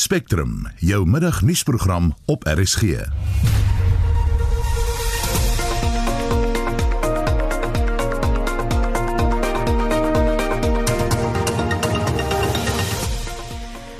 [0.00, 2.82] Spectrum, jou middagnuusprogram op RSG.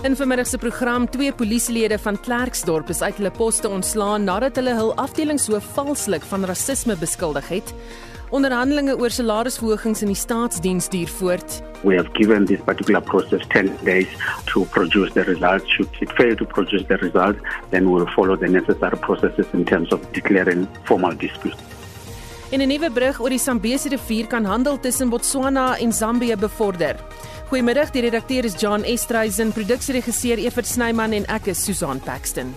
[0.03, 4.75] In vermiddag se program twee polisielede van Klerksdorp is uit hulle poste ontslaan nadat hulle
[4.75, 7.75] hul afdelingshoof valslik van rasisme beskuldig het.
[8.31, 11.57] Onderhandelinge oor salarisverhogings in die staatsdiens duur voort.
[11.83, 14.07] We have given this particular process 10 days
[14.53, 15.67] to produce the results.
[15.75, 17.41] Should it fail to produce the results,
[17.71, 21.59] then we will follow the necessary processes in terms of declaring formal dispute.
[22.51, 26.97] In 'n nuwe brug oor die Zambesi rivier kan handel tussen Botswana en Zambië bevorder.
[27.49, 32.55] Goeiemiddag, die redakteur is John Estreisen, produksieregisseur Evert Snyman en ek is Susan Paxton.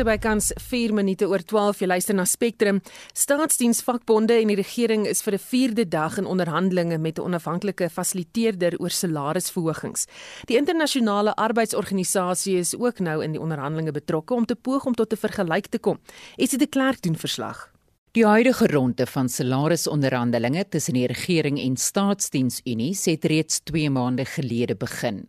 [0.00, 2.78] So by kans 4 minute oor 12 jy luister na Spectrum.
[3.12, 8.78] Staatsdiensvakbonde en die regering is vir 'n 4de dag in onderhandelinge met 'n onafhanklike fasiliteerder
[8.80, 10.06] oor salarisverhogings.
[10.46, 15.12] Die internasionale arbeidsorganisasie is ook nou in die onderhandelinge betrokke om te poog om tot
[15.12, 15.98] 'n vergelyk te kom.
[16.36, 17.70] Esie de Klerk doen verslag.
[18.12, 24.76] Die huidige ronde van salarisonderhandelinge tussen die regering en Staatsdiensunie het reeds 2 maande gelede
[24.76, 25.28] begin.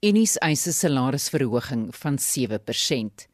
[0.00, 3.27] Unies eis 'n salarisverhoging van 7%.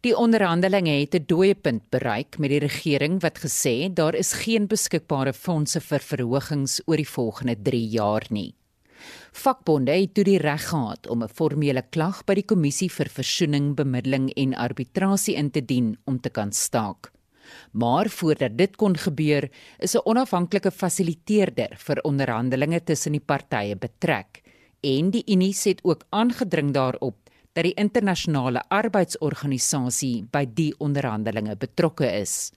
[0.00, 4.66] Die onderhandelinge het 'n dooiepunt bereik met die regering wat gesê het daar is geen
[4.66, 8.54] beskikbare fondse vir verhogings oor die volgende 3 jaar nie.
[9.32, 13.74] Vakbonde het toe die reg gehad om 'n formele klag by die kommissie vir versoening,
[13.74, 17.12] bemiddeling en arbitrasie in te dien om te kan staak.
[17.72, 24.42] Maar voordat dit kon gebeur, is 'n onafhanklike fasiliteerder vir onderhandelinge tussen die partye betrek
[24.82, 27.21] en die Unie het ook aangedring daarop
[27.52, 32.52] dat die internasionale arbeidsorganisasie by die onderhandelinge betrokke is.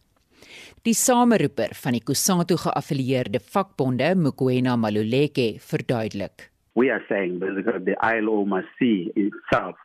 [0.85, 6.51] Die sameroeper van die Kusatu geaffilieerde vakbonde, Mokoena Maluleke, verduidelik.
[6.75, 9.75] We are saying basically the ILO must see itself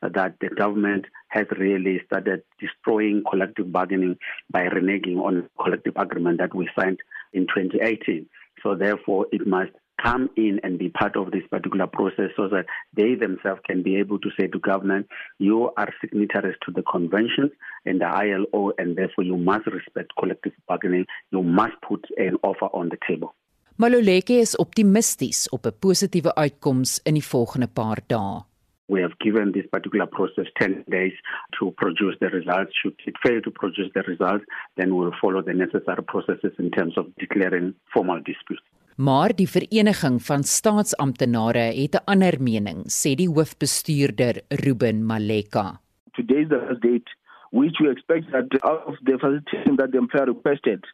[0.00, 4.16] that the government has really started destroying collective bargaining
[4.50, 6.98] by reneging on collective agreement that we signed
[7.32, 8.26] in 2018.
[8.62, 12.66] So therefore it must come in and be part of this particular process so that
[12.94, 15.06] they themselves can be able to say to government,
[15.38, 17.50] you are signatories to the conventions
[17.84, 21.06] and the ILO, and therefore you must respect collective bargaining.
[21.30, 23.34] You must put an offer on the table.
[23.78, 28.44] Maluleke is optimisties op 'n positiewe uitkoms in die volgende paar dae.
[28.88, 31.12] We have given this particular process 10 days
[31.58, 32.72] to produce the results.
[32.80, 34.44] Should it fail to produce the results,
[34.76, 38.62] then we will follow the necessary processes in terms of declaring formal disputes.
[38.96, 45.80] Maar die vereniging van staatsamptenare het 'n ander mening, sê die hoofbestuurder Ruben Maleka.
[46.12, 47.10] Today's the date
[47.50, 50.84] which we expect that out of the facilitation that the employer requested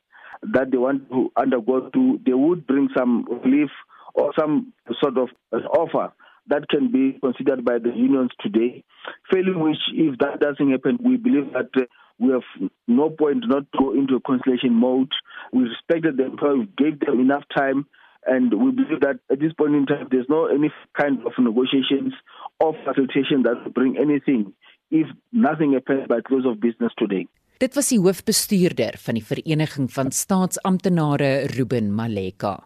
[0.52, 3.70] that they want to undergo to they would bring some relief
[4.14, 5.30] or some sort of
[5.78, 6.12] offer
[6.48, 8.84] that can be considered by the unions today.
[9.32, 11.86] Failing which, if that doesn't happen, we believe that uh,
[12.18, 15.10] we have no point not to go into a conciliation mode.
[15.52, 17.86] We respected them, we gave them enough time,
[18.26, 22.14] and we believe that at this point in time, there's no any kind of negotiations
[22.60, 24.52] or facilitation that will bring anything
[24.90, 27.26] if nothing happens by close of business today.
[27.62, 32.58] Dit was die hoofbestuurder van die Vereniging van Staatsamptenare Ruben Maleka.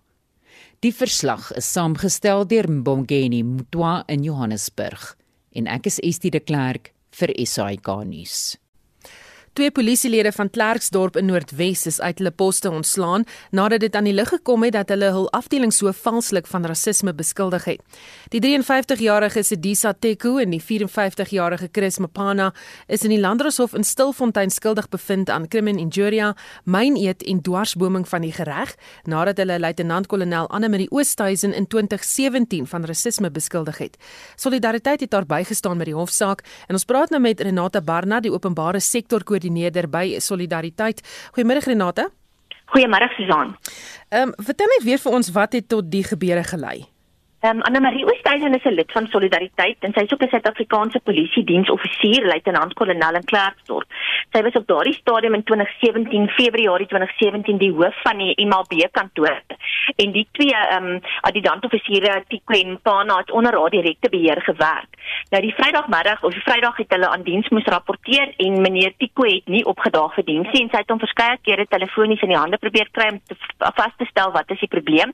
[0.84, 5.14] Die verslag is saamgestel deur Mbongeni Mutwa in Johannesburg
[5.56, 8.58] en ek is Estie de Klerk vir SAK nuus.
[9.56, 13.22] Twee polisielede van Klerksdorp in Noordwes is uit hulle poste ontslaan
[13.56, 17.64] nadat dit aan die lig gekom het dat hulle hul afdelingshoof valslik van rasisme beskuldig
[17.64, 18.02] het.
[18.34, 22.50] Die 53-jarige Sedisa Teku en die 54-jarige Chris Mapana
[22.86, 26.34] is in die Landdroshof in Stilfontein skuldig bevind aan crimen injuria,
[26.64, 28.76] myneet en dwarsboming van die gereg
[29.08, 33.96] nadat hulle luitenant-kolonel Anne Marie Oosthuizen in 2017 van rasisme beskuldig het.
[34.36, 38.36] Solidariteit het daar bygestaan met die hofsaak en ons praat nou met Renata Barnard, die
[38.36, 39.44] openbare sektor koördineerder
[39.90, 41.02] by Solidariteit.
[41.34, 42.10] Goeiemôre Renate.
[42.72, 43.56] Goeiemôre Susan.
[44.08, 46.86] Ehm um, vertel net weer vir ons wat het tot die gebeure gelei?
[47.40, 50.28] Ehm um, Anna Marie Oosthuizen is 'n lid van Solidariteit en sy is ook 'n
[50.28, 53.88] Suid-Afrikaanse polisie diensoffisier, luitenant-kolonel in Klerksdorp.
[54.32, 59.42] Sy was op daardie stadium in 2017 Februarie 2017 die hoof van die MLB kantoor
[59.96, 64.88] en die twee ehm um, adjudantoffisiere Tikwen Pana het onder haar direkte beheer gewerk.
[65.30, 69.22] Nou die Vrydagmiddag of die Vrydag het hulle aan diens moes rapporteer en meneer Tiko
[69.22, 72.38] het nie opgedaag vir diens nie en sy het hom verskeie kere telefonies in die
[72.38, 75.12] hande probeer kry om te vas te stel wat is die probleem.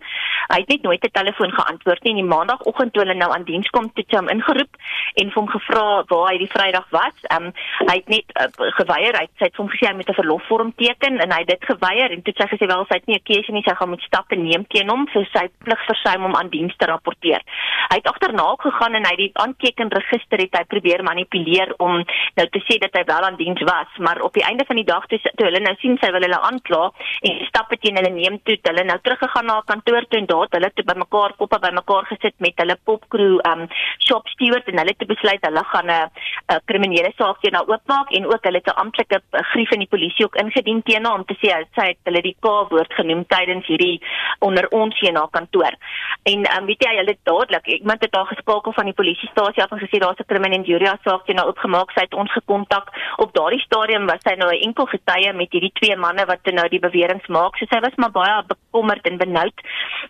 [0.53, 3.69] Hy het net nooit 'n telefoon geantwoord nie die maandagooggend toe hulle nou aan diens
[3.71, 4.77] kom toe hom ingeroep
[5.15, 7.17] en hom gevra waar hy die Vrydag was.
[7.31, 7.53] Ehm um,
[7.89, 8.49] hy het net uh,
[8.79, 9.19] geweier.
[9.19, 12.23] Hy het hom gesê hy moet 'n verlofvorm teken en hy het dit geweier en
[12.23, 14.37] toe sê hy gesê wel sy het nie 'n keuse nie, sy gaan moet stappe
[14.37, 17.43] neem teen hom vir sy plig versuim om aan diens te rapporteer.
[17.91, 22.05] Hy het agterna gegaan en hy die aantekenregister het hy probeer manipuleer om
[22.39, 24.85] nou te sê dat hy wel aan diens was, maar op die einde van die
[24.85, 26.83] dag toe, toe hulle nou sien sy wil hulle aankla
[27.29, 30.57] en stappe teen hulle neem toe, hulle nou teruggegaan na kantoor toe en daar het
[30.59, 33.67] hulle toe bymekaar koppe bymekaar gesit met hulle popcrew um
[33.99, 36.11] shop steward en hulle het besluit hulle gaan 'n
[36.55, 39.21] 'n kriminele saak teen haar oopmaak en ook hulle het 'n amptelike
[39.53, 42.37] grief in die polisie ook ingedien teen haar om te sê sy het hulle die
[42.41, 44.01] K-woord genoem tydens hierdie
[44.39, 45.75] onder ons hier na kantoor.
[46.23, 49.79] En um weet jy hulle dadelik iemand het daar geskakel van die polisiestasie af en
[49.79, 51.91] gesê daar's 'n kriminele injury saak teen haar oopgemaak.
[51.91, 52.89] Sy het ons gekontak.
[53.17, 56.69] Op daardie stadium was sy nou 'n enkel getuie met hierdie twee manne wat nou
[56.69, 57.57] die beweringe maak.
[57.57, 59.57] So sy was maar baie bekommerd en benoud.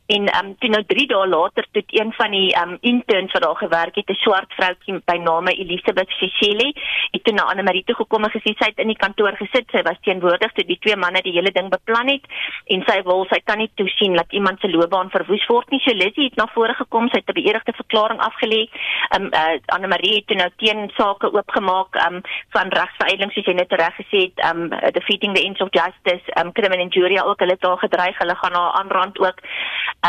[0.06, 3.56] En um toe nou 3 dae later toe een van die um interns wat daar
[3.56, 6.74] gewerk het, 'n swart vroutjie by name Elisabeth Cecily,
[7.10, 9.70] het toe na Anne Marie toe gekom en gesê sy het in die kantoor gesit.
[9.70, 12.24] Sy was teenwoordig toe die twee manne die hele ding beplan het
[12.66, 15.80] en sy wil sy kan nie toesien dat iemand se loopbaan verwoes word nie.
[15.80, 18.68] So Lizzie het na vore gekom, sy het 'n beëdigde verklaring afgelê.
[19.16, 22.20] Um uh, Anne Marie het toe nou teen sake oopgemaak um
[22.50, 26.52] van regsveredeling soos jy net reg gesê het, um defeating the ends of justice, um
[26.52, 29.38] criminal injury ook hulle het daar gedreig, hulle gaan haar aanrand ook.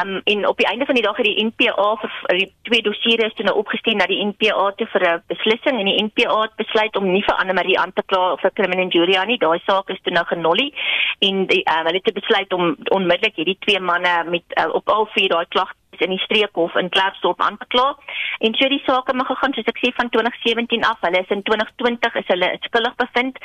[0.02, 3.28] Um en op die einde van die dag het die NPA vir die twee dossiere
[3.28, 6.56] is toe nou opgestel na die NPA te vir 'n beslissing en die NPA het
[6.56, 9.38] besluit om nie vir Anne Marie aan te kla vir criminal injury nie.
[9.38, 10.74] Daai saak is toe nou genollie
[11.20, 15.08] en die, um, hulle het besluit om onmiddellik hierdie twee manne met uh, op al
[15.14, 17.98] vier daai klagte in die streekhof in Klerksdorp aangekla.
[18.40, 20.98] En so die saak het gegaan soos ek sê van 2017 af.
[21.02, 23.38] Hulle is in 2020 is hulle skuldig bevind.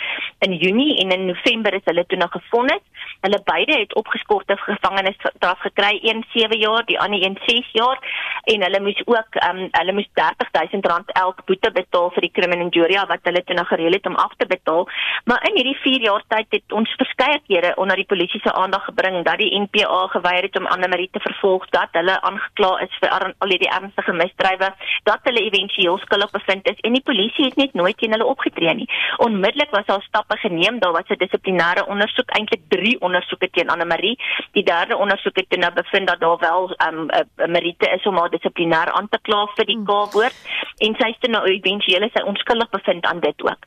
[0.46, 2.84] In Junie en in November is hulle toe nog gefonnis.
[3.20, 7.98] Hulle beide het opgeskorte gevangenisstraf gekry, een 7 jaar, die ander een 6 jaar
[8.44, 13.00] en hulle moes ook um, hulle moes R30000 elk boete betaal vir die criminal injury
[13.10, 14.88] wat hulle toe nog gereël het om af te betaal.
[15.24, 18.84] Maar in hierdie 4 jaar tyd het ons verskeie kere onder die polisie se aandag
[18.88, 22.94] gebring dat die NPA geweier het om Anne Marie te vervolg, dat hulle aangekla is
[23.00, 24.70] vir al die ernstige misdrywe,
[25.04, 28.74] dat hulle éventueel skuldig bevind is en die polisie het net nooit teen hulle opgetree
[28.74, 28.88] nie.
[29.24, 33.84] Onmiddellik was daar stappe geneem, daar was 'n dissiplinêre ondersoek, eintlik 3 ondersoeke teen Anne
[33.84, 34.18] Marie.
[34.52, 38.16] Die derde ondersoek het nou bevind dat daar wel 'n um, 'n Marite is om
[38.16, 39.84] haar dissiplinêr aan te kla vir die hmm.
[39.84, 40.34] K-woord
[40.78, 43.62] en sy is nou éventueel sy onskuldig bevind aan dit ook.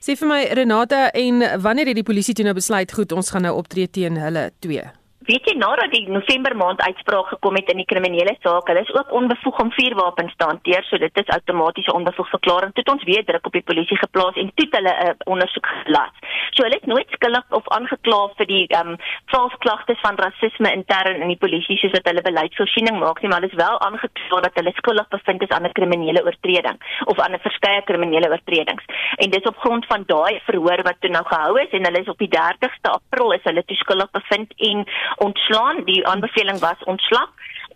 [0.00, 3.42] Sê vir my Renata en wanneer het die polisie toe nou besluit goed ons gaan
[3.42, 5.03] nou optree teen hulle twee?
[5.28, 8.92] Weet jy nadat die November maand uitspraak gekom het in die kriminele saak, hulle is
[8.94, 12.72] ook onbevoeg om vuurwapens te hanteer, so dit is outomatiese onbevoeg verklaring.
[12.74, 15.66] Toe het ons weer druk op die polisie geplaas en toe hulle 'n uh, ondersoek
[15.84, 16.14] gelas.
[16.54, 18.96] So hulle is nooit skuldig of aangekla vir die ehm um,
[19.32, 23.40] vals klagtes van rasisme intern in die polisie soos wat hulle beleidsvoorsiening maak nie, maar
[23.40, 27.32] hulle is wel aangekla dat hulle skuldig bevind is aan 'n kriminele oortreding of aan
[27.32, 28.84] 'n verskeie kriminele oortredings.
[29.16, 32.08] En dis op grond van daai verhoor wat toe nou gehou is en hulle is
[32.08, 34.86] op die 30ste April is hulle toe skuldig bevind en
[35.18, 35.84] ontslaan.
[35.84, 37.30] Die aanbeveling was ontslag.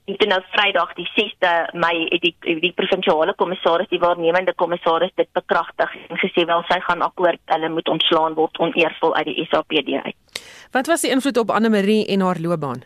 [0.08, 5.12] En toe nou Vrydag die 6de Mei het die die provinsiale kommissaris, die waarnemende kommissaris
[5.14, 9.46] dit bekragtig en gesê wel sy gaan akkoord hulle moet ontslaan word oneervol uit die
[9.50, 10.16] SAPD uit.
[10.72, 12.84] Wat was die invloed op Anne Marie en haar loopbaan?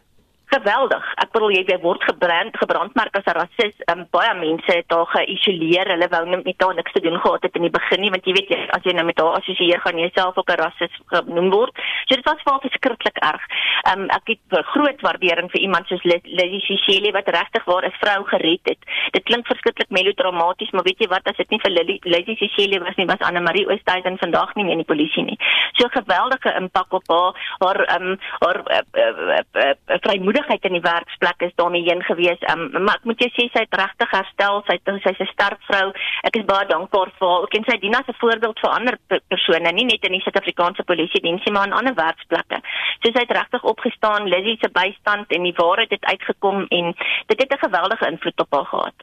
[0.52, 1.04] Geweldig.
[1.22, 3.76] Ek bedoel jy word gebrand gebrandmerk as 'n rasis.
[3.90, 5.88] Um, baie mense het haar geïsoleer.
[5.94, 8.24] Hulle wou net met haar niks te doen gehad het in die begin nie, want
[8.24, 10.94] jy weet jy as jy nou met haar assosieer gaan jy self ook 'n rasis
[11.06, 11.74] genoem word.
[12.06, 13.42] So dit was vir haar verskriklik erg.
[13.90, 18.24] Um, ek het groot waardering vir iemand soos Lizzie Shelley wat regtig waar 'n vrou
[18.24, 18.82] gered het.
[19.10, 21.72] Dit klink verskriklik melodramaties, maar weet jy wat as dit nie vir
[22.04, 25.38] Lizzie Shelley was nie, was Anne Marie Oosthuizen vandag nie meer in die polisie nie.
[25.72, 30.76] So geweldige impak op haar haar um, haar uh, uh, uh, uh, vrymoedigheid veiligheid in
[30.76, 32.40] die werksplek is daarmee heen gewees.
[32.50, 34.62] Um, maar ek moet jou sê sy het regtig herstel.
[34.66, 35.92] Sy sy's 'n sterk vrou.
[36.24, 37.42] Ek is baie dankbaar vir haar.
[37.44, 40.82] Ek ken sy Dina as 'n voorbeeld vir ander persone, nie net in die Suid-Afrikaanse
[40.84, 42.58] polisie diens nie, maar in ander werksplekke.
[43.02, 44.28] So sy het regtig opgestaan.
[44.28, 46.94] Lizzie se bystand en die waarheid het uitgekom en
[47.26, 48.94] dit het 'n geweldige invloed op haar gehad.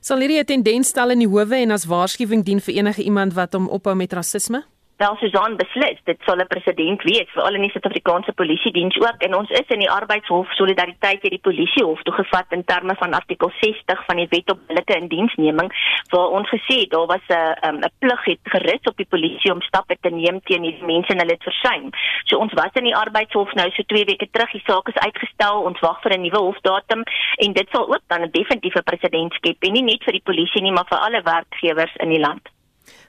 [0.00, 3.34] Sal hierdie 'n tendens stel in die howe en as waarskuwing dien vir enige iemand
[3.34, 4.64] wat hom ophou met rasisme?
[4.98, 8.96] Wel Susan beslis dit sal 'n presedent wees vir al in die Suid-Afrikaanse polisie diens
[8.98, 13.52] ook en ons is in die arbeidshof solidariteit hierdie polisiehof toegevat in terme van artikel
[13.60, 15.70] 60 van die wet op billike indiensneming
[16.10, 19.62] waar ons gesê het daar was 'n 'n plig het gerus op die polisie om
[19.62, 21.90] stappe te neem teen hierdie mense en hulle het versuim.
[22.24, 25.62] So ons was in die arbeidshof nou so 2 weke terug die saak is uitgestel
[25.62, 27.02] ons wag vir 'n nuwe hofdatum
[27.36, 30.62] en dit sal ook dan 'n definitiewe presedent skep en nie net vir die polisie
[30.62, 32.57] nie maar vir alle werkgewers in die land.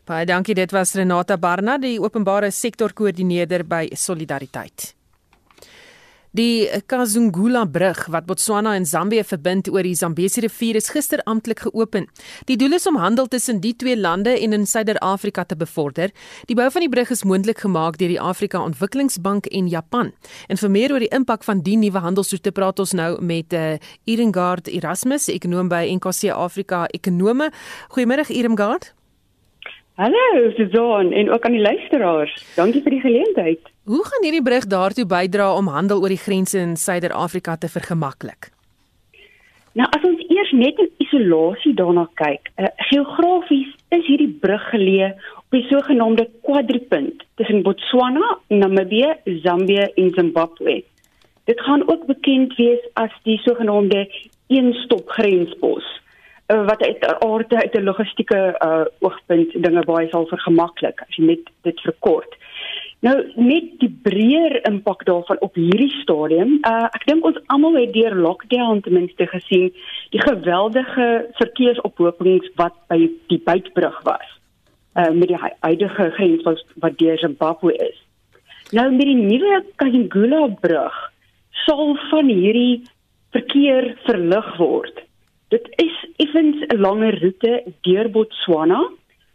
[0.09, 0.55] Baie dankie.
[0.57, 4.95] Dit was Renata Barna, die openbare sektor koördineerder by Solidariteit.
[6.33, 11.61] Die Kazungula brug wat Botswana en Zambië verbind oor die Zambesi rivier is gister amptelik
[11.67, 12.07] geopen.
[12.49, 16.13] Die doel is om handel tussen die twee lande en in Suider-Afrika te bevorder.
[16.49, 20.13] Die bou van die brug is moontlik gemaak deur die Afrika Ontwikkelingsbank en Japan.
[20.49, 23.73] En vir meer oor die impak van die nuwe handelsroete praat ons nou met uh,
[23.73, 27.51] eh, Irengard Erasmus, ekonom by NKC Afrika Ekonome.
[27.93, 28.93] Goeiemôre Irengard.
[29.99, 32.31] Hallo Suzan en ook aan die luisteraars.
[32.55, 33.59] Dankie vir die geleentheid.
[33.83, 38.47] Hoe gaan hierdie brug daartoe bydra om handel oor die grense in Suider-Afrika te vergemaklik?
[39.75, 45.11] Nou as ons eers net in isolasie daarna kyk, uh, geografies is hierdie brug geleë
[45.41, 50.79] op die sogenaamde kwadripunt tussen Botswana, Namibië, Zambië en Zimbabwe.
[51.51, 54.07] Dit gaan ook bekend wees as die sogenaamde
[54.47, 55.99] een-stop grenspos
[56.49, 61.25] uh, wat uit aard uit 'n logistieke uh, oogpunt dinge baie sal vergemaklik as jy
[61.25, 62.35] net dit verkort.
[62.99, 66.57] Nou net die breër impak daarvan op hierdie stadium.
[66.67, 69.71] Uh, ek dink ons almal het deur lockdown ten minste gesien
[70.11, 71.07] die geweldige
[71.39, 72.99] verkeersophopings wat by
[73.31, 74.27] die buitbrug was.
[74.95, 77.97] Uh, met die huidige grens wat wat deur Zimbabwe is.
[78.75, 80.97] Nou met die nuwe Kazungula brug
[81.65, 82.83] sal van hierdie
[83.31, 85.05] verkeer verlig word.
[85.49, 88.89] Dit is effens 'n langer roete deur Botswana,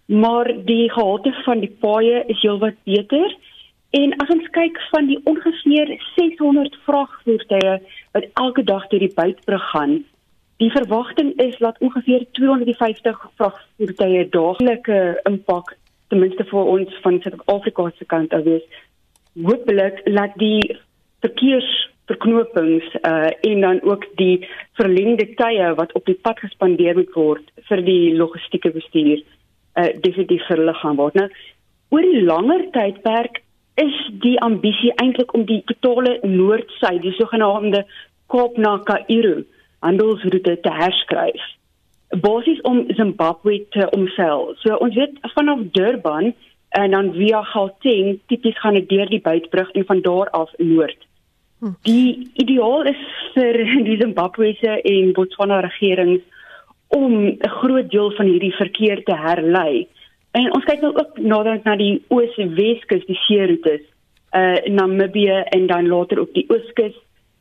[0.06, 3.36] maar die gehalte van die paaie is heelwat beter.
[3.90, 7.78] En as ons kyk van die ongeveer 600 vragvoertuie
[8.12, 10.04] wat elke dag deur die buitbrug gaan,
[10.56, 15.76] die verwagting is dat ongeveer 250 vragvoertuie daaglike impak
[16.08, 18.66] ten minste vir ons van Suid-Afrika se kant af wees.
[19.42, 20.78] Hoopelik laat die
[21.20, 21.70] verkeers
[22.10, 24.46] verknopings uh en dan ook die
[24.80, 29.22] verlengde tye wat op die pad gespandeer moet word vir die logistieke bestuur
[29.80, 31.14] uh definitief verlig gaan word.
[31.14, 31.28] Nou
[31.94, 33.40] oor die langer tydperk
[33.80, 37.84] is die ambisie eintlik om die totale noord-suid, die sogenaamde
[38.30, 39.42] Kaap na Kaïro
[39.84, 41.42] handelsroete te herskryf.
[42.24, 44.54] Basies om Zimbabwe te omseil.
[44.62, 46.32] So ons weet vanaf Durban
[46.78, 50.98] en dan via Gauteng tipies gaan dit deur die buitbrug en van daar af noord.
[51.82, 53.02] Die ideaal is
[53.34, 56.22] vir die Zimbabwese en Botswana regerings
[56.88, 59.86] om 'n groot deel van hierdie verkeer te herlei.
[60.30, 63.80] En ons kyk nou ook nader na die oos-weskus, die seeroetes,
[64.34, 66.94] uh Namibië en dan later op die ooskus.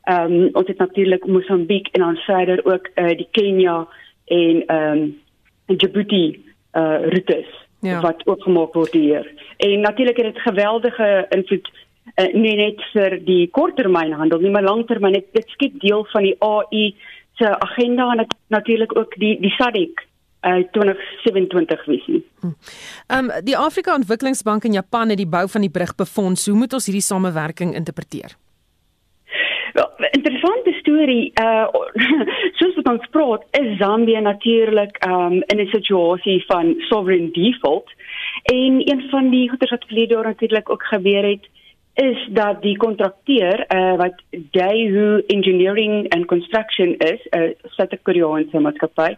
[0.04, 3.86] Ehm um, ons het natuurlik Mosambiek en dan verder ook uh die Kenia
[4.24, 5.20] en ehm um,
[5.66, 7.46] Djibouti uh roetes
[7.80, 8.00] ja.
[8.00, 9.32] wat oopgemaak word hier.
[9.56, 11.70] En natuurlik het dit geweldige invloed
[12.16, 15.12] uh, nie net vir die korttermynhandel nie, maar langtermyn.
[15.12, 16.94] Dit, dit skep deel van die AI
[17.38, 20.06] se agenda en natuurlik ook die die SADC
[20.44, 22.24] uh 2027 visie.
[23.06, 26.46] Ehm um, die Afrika Ontwikkelingsbank in Japan het die bou van die brug befonds.
[26.46, 28.36] Hoe moet ons hierdie samewerking interpreteer?
[29.72, 31.32] Wel, interessante storie.
[31.40, 31.66] Uh
[32.58, 37.88] soos wat ons praat, is Zambië natuurlik um in 'n situasie van sovereign default.
[38.42, 41.48] En een van die goeie wat verlede jaar natuurlik ook gebeur het,
[41.94, 49.14] is dat die kontrakteur uh, wat Daewoo Engineering and Construction is, 'n uh, Suid-Koreaanse maatskappy,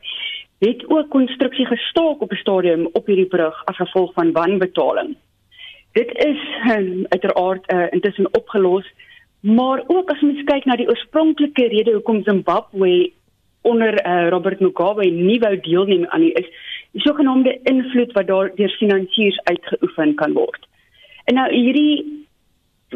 [0.59, 5.17] het ook konstruksie gestaak op 'n stadium op hierdie brug as gevolg van wanbetaling.
[5.93, 6.41] Dit is
[6.77, 8.93] um, uiteraard uh, intussen opgelos,
[9.41, 13.11] maar ook as mens kyk na die oorspronklike rede hoekom Zimbabwe
[13.63, 16.49] onder uh, Robert Mugabe nie wou deelneem aan die is
[16.91, 20.69] die sogenaamde invloed wat daar deur finansiërs uitgeoefen kan word.
[21.25, 22.16] En nou hierdie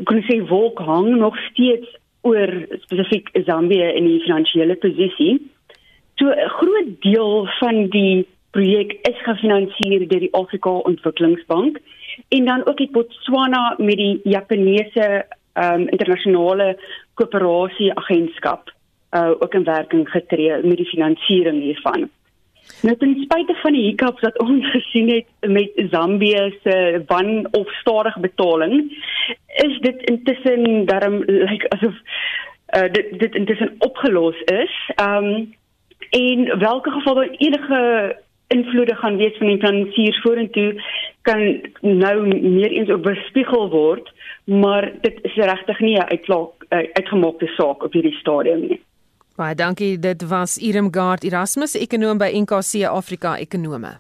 [0.05, 1.89] kon sê wolk hang nog steeds
[2.23, 2.51] oor
[2.85, 5.41] spesifiek Zambië in die finansiële posisie.
[6.19, 11.79] So 'n groot deel van die projek is gefinansier deur die Afrika Ontwikkelingsbank
[12.29, 16.79] en dan ook het Botswana met die Japaneese um, internasionale
[17.15, 18.71] koöperasie agentskap
[19.11, 22.11] uh, ook in werking getree met die finansiering hiervan.
[22.83, 27.73] Nou ten spyte van die hiccups wat ons gesien het met Zambië se wan of
[27.81, 28.91] stadig betaling,
[29.65, 31.95] is dit intussen darm lyk like, asof
[32.77, 34.77] uh, dit dit intussen opgelos is.
[34.95, 35.59] Ehm um,
[36.11, 38.17] en welke geval daar enige
[38.49, 40.83] invloede gaan wees van die finansiers vorentoe
[41.23, 44.13] kan nou meer eens op bespiegel word,
[44.45, 48.81] maar dit is regtig nie 'n uitklaak uh, uitgemaakte saak op hierdie stadium nie.
[49.41, 49.99] Baie dankie.
[49.99, 53.97] Dit was Irem Gard Erasmus, ekonom by NKC Afrika Ekonome.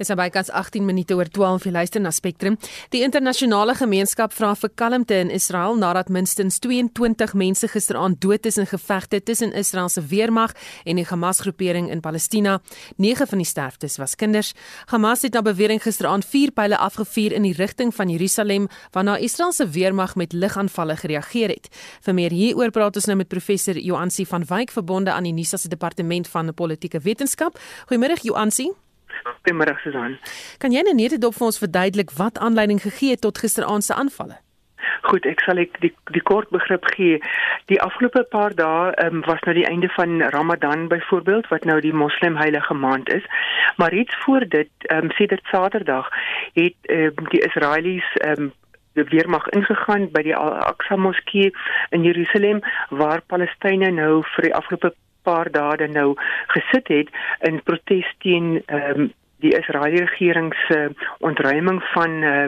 [0.00, 2.56] Is naby kans 18 minute oor 12 jy luister na Spectrum.
[2.94, 8.56] Die internasionale gemeenskap vra vir kalmte in Israel nadat minstens 22 mense gisteraand dood is
[8.60, 12.60] in gevegte tussen Israel se weermag en die Hamas-groepering in Palestina.
[12.96, 14.54] 9 van die sterftes was kinders.
[14.92, 19.52] Hamas het na bewering gisteraand vier pile afgevuur in die rigting van Jerusalem waarna Israel
[19.52, 21.68] se weermag met ligaanvalle gereageer het.
[22.00, 25.56] Vir meer hieroor praat ons nou met professor Joansi van Wyk verbonde aan die NISA
[25.56, 27.58] se departement van politieke wetenskap.
[27.90, 28.70] Goeiemôre Joansi.
[29.42, 30.18] Goeiemôre Susan.
[30.58, 33.94] Kan jy net net op vir ons verduidelik wat aanleiding gegee het tot gisteraand se
[33.94, 34.38] aanvalle?
[35.02, 37.18] Goed, ek sal ek die die kort begrip gee.
[37.70, 41.94] Die afgelope paar dae um, was nou die einde van Ramadan byvoorbeeld wat nou die
[41.94, 43.26] moslim heilige maand is.
[43.76, 46.10] Maar iets voor dit, ehm um, sedert Saterdag
[46.58, 48.52] het um, die Israelies ehm um,
[48.92, 51.52] die weermag ingegaan by die Al-Aqsa Moskee
[51.96, 54.92] in Jerusalem waar Palestynë nou vir die afgelope
[55.22, 56.14] paar dae nou
[56.54, 57.12] gesit het
[57.48, 59.12] in protes teen ehm um,
[59.42, 62.44] die Israeliese regering se ontruiming van uh,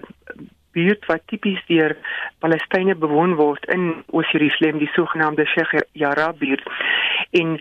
[0.74, 1.96] buurt wat tipies deur
[2.42, 6.66] Palestynë bewoon word in Oos-Jerusalem, die sogenaamde Sheikh Jarrah buurt.
[7.30, 7.56] En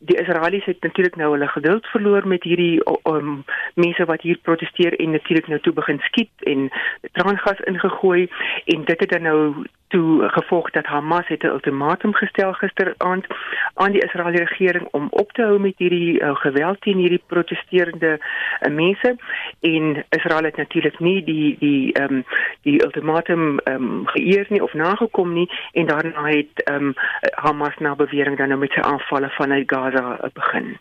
[0.00, 4.96] die Israelies het natuurlik nou hulle geduld verloor met hierdie um, mense wat hier proteseer
[4.96, 6.70] en natuurlik nou toe begin skiet en
[7.12, 8.28] traangas ingegooi.
[8.64, 13.26] En dit het dan nou toe gevolg dat Hamas het 'n ultimatum gestel gisteraand
[13.74, 18.20] aan die Israeliese regering om op te hou met hierdie uh, geweld teen hierdie protesterende
[18.20, 19.16] uh, mense.
[19.60, 22.24] En Israel het natuurlik nie die die ehm um,
[22.62, 25.50] die ultimatum ehm um, geëer nie of nagekom nie.
[25.72, 26.94] En daarna het ehm um,
[27.34, 30.78] Hamas na bewering dan nou met sy aanvalle vanuit Gaza uh, begin.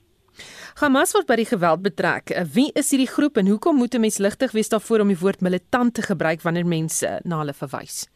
[0.80, 2.32] Hamas word by die geweld betrek.
[2.54, 5.42] Wie is hierdie groep en hoekom moet 'n mens ligtig wees daarvoor om die woord
[5.42, 8.08] militant te gebruik wanneer mense na hulle verwys?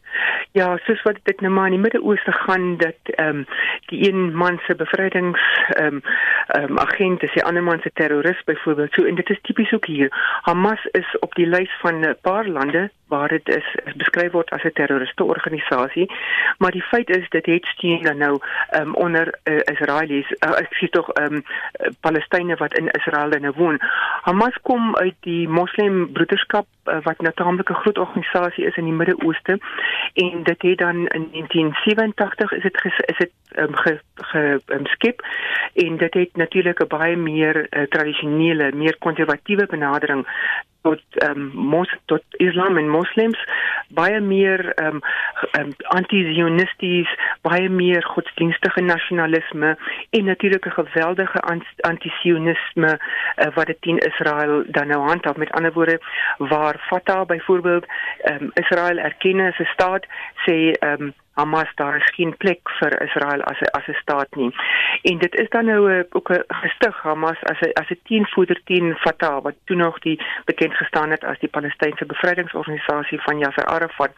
[0.54, 3.46] Ja, soos wat dit nou maar in die Midde-Ooste gaan dat ehm um,
[3.86, 6.02] die een man se bevrydings ehm um,
[6.46, 8.92] ehm um, agent is die ander man se terroris byvoorbeeld.
[8.92, 10.08] So en dit is tipies ook hier.
[10.42, 14.62] Hamas is op die lys van 'n paar lande waar dit is, beskryf word as
[14.62, 16.10] 'n terroriste organisasie,
[16.58, 18.38] maar die feit is dit het steun dan nou
[18.70, 21.42] ehm um, onder uh, Israelies, uh, ek sê tog ehm um,
[22.00, 23.78] Palestynë wat in Israel nou woon.
[24.22, 28.92] Hamas kom uit die Moslem Broederskap uh, wat natuurlik 'n groot organisasie is in die
[28.92, 29.58] Midde-Ooste.
[30.14, 35.26] En dit het dan in 1987 is dit is dit um, ge, ge um, skep.
[35.74, 40.26] En dit het natuurlik 'n baie meer uh, tradisionele, meer konservatiewe benadering
[40.84, 43.40] tot ehm um, mos tot Islam en moslems
[43.98, 45.00] baie meer ehm um,
[45.58, 47.10] um, anti-zionisties,
[47.46, 49.76] baie meer godsdienstige nasionalisme
[50.10, 51.40] en natuurlik 'n geweldige
[51.90, 55.36] anti-sionisme uh, wat dit teen Israel dan nou handhaaf.
[55.36, 56.00] Met ander woorde
[56.38, 57.86] waar Fatah byvoorbeeld
[58.22, 60.04] ehm um, Israel erken as 'n staat
[60.46, 64.34] sê ehm um, Hamas daar is geen plek vir Israel as 'n as 'n staat
[64.36, 64.52] nie.
[65.02, 68.60] En dit is dan nou 'n ook 'n gestig Hamas as 'n as 'n teenvoeder
[68.64, 73.64] teen Fatah wat toe nog die bekend gestaan het as die Palestynse Bevrydingsorganisasie van Yasser
[73.64, 74.12] Arafat.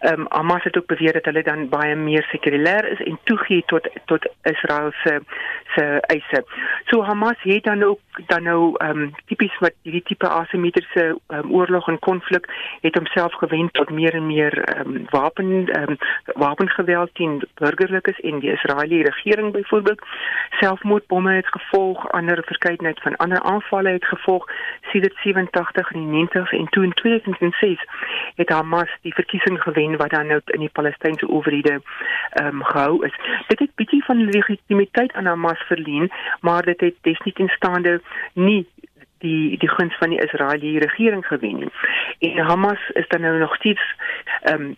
[0.00, 3.62] Ehm um, Hamas het ook beweer dat hulle dan baie meer sekulêr is en toegee
[3.66, 5.20] tot tot Israel se
[5.74, 6.44] se eise.
[6.84, 11.52] So Hamas het dan ook dan nou ehm um, tipies wat hierdie tipe asimetriese um,
[11.52, 12.46] oorlog en konflik
[12.80, 15.96] het homself gewend tot meer en meer ehm um, wapen ehm um,
[16.44, 20.02] wapengeweld teen burgerlikes en die Israeliese regering byvoorbeeld.
[20.60, 24.48] Selfmoordbomme het gevolg ander verskeidenheid van ander aanvalle het gevolg.
[24.92, 27.86] Sedert 87 in die 90s en toe in 2006
[28.34, 31.80] het Hamas die verkiesing gewen wat dan nou in die Palestynse owerhede
[32.32, 33.16] ehm um, gehou is.
[33.46, 38.00] Dit het bietjie van legitimiteit aan Hamas verleen maar dit het definitief in staande
[38.32, 38.66] nie
[39.18, 41.72] die die guns van die Israeliese regering gewen nie.
[42.18, 43.94] En Hamas is dan nou nog steeds
[44.42, 44.76] ehm um,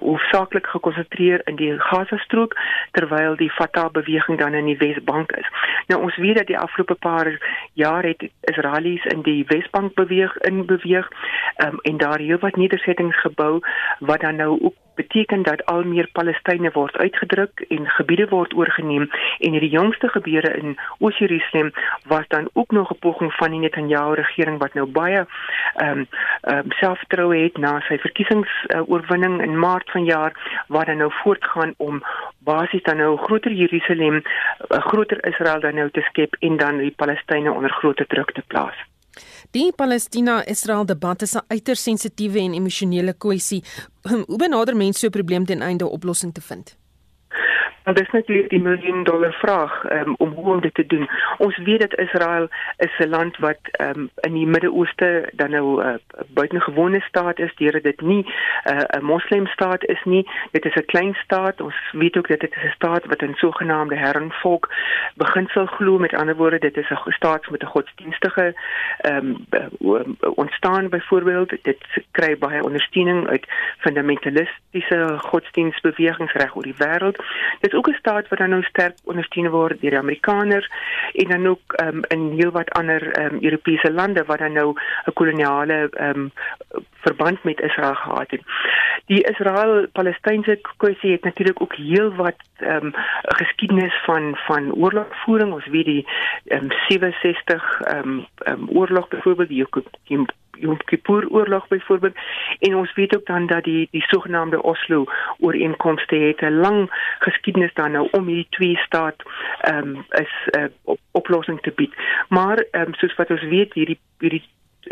[0.00, 2.56] hoofsaaklik gekonsentreer in die Gaza-strook
[2.90, 5.48] terwyl die Fatah beweging dan in die Wesbank is.
[5.86, 7.38] Nou ons weet dat die afgelope paar
[7.72, 11.10] jaar het Israelies in die Wesbank beweeg in beweeg
[11.64, 13.60] um, en daar heelwat nedersettings gebou
[13.98, 19.08] wat dan nou ook beteken dat al meer Palestynë word uitgedruk en gebiede word oorgeneem
[19.38, 21.72] en hierdie jongste gebeure in Oos-Jerusalem
[22.06, 25.26] was dan ook nog 'n poging van die Netanyahu regering wat nou baie
[25.74, 26.06] ehm um,
[26.42, 30.32] um, selfvertroue het na sy verkiesingsoorwinning uh, in Maart vanjaar
[30.68, 32.02] waar dan nou voortgaan om
[32.38, 34.24] basies dan nou groter Jerusalem, 'n
[34.68, 38.42] uh, groter Israel dan nou te skep en dan die Palestynë onder groter druk te
[38.46, 38.93] plaas.
[39.50, 43.62] Die Palestina-Israel debat is 'n uiters sensitiewe en emosionele kwessie.
[44.02, 46.76] Hoe benader mense so 'n probleem ten einde 'n oplossing te vind?
[47.84, 51.08] En dis natuurlik die miljoen dollar vraag um, om hoe om dit te doen.
[51.38, 55.86] Ons weet dat Israel is 'n land wat um, in die Midde-Ooste dan nou 'n
[55.88, 55.94] uh,
[56.26, 58.26] buitengewone staat is, deurdat dit nie
[58.64, 60.28] 'n uh, moslimstaat is nie.
[60.50, 61.60] Dit is 'n klein staat.
[61.60, 64.72] Ons weet ook dat dit 'n staat wat in sogenaamde herrenvolk
[65.14, 65.98] beginsel glo.
[65.98, 68.54] Met ander woorde, dit is 'n staat met 'n godsdienstige
[68.98, 71.52] ehm um, ontstaan byvoorbeeld.
[71.62, 73.46] Dit kry baie ondersteuning uit
[73.78, 77.22] fundamentalistiese godsdienstbewegings reg oor die wêreld.
[77.60, 80.70] Dit is ook 'n staat wat dan nou sterk ondersteun word deur die Amerikaners
[81.12, 85.90] en dan ook um, in heelwat ander um, Europese lande wat dan nou 'n koloniale
[86.00, 86.32] um,
[87.04, 88.42] verband met Israel gehad het.
[89.06, 92.90] Die Israel-Palestynse kwessie het natuurlik ook heelwat um,
[93.22, 95.52] geskiedenis van van oorlogvoering.
[95.52, 96.06] Ons weet die
[96.44, 99.66] um, 67 ehm um, um, oorlog byvoorbeeld die
[100.58, 102.16] Yom Kippur oorlog byvoorbeeld
[102.58, 105.04] en ons weet ook dan dat die die sogenaamde Oslo
[105.38, 109.16] ooreenkomste het 'n lang geskiedenis dan nou om hierdie twee staat
[109.60, 111.94] ehm um, is 'n uh, op, oplossing te bied.
[112.28, 114.44] Maar ehm um, soos wat ons weet hierdie hierdie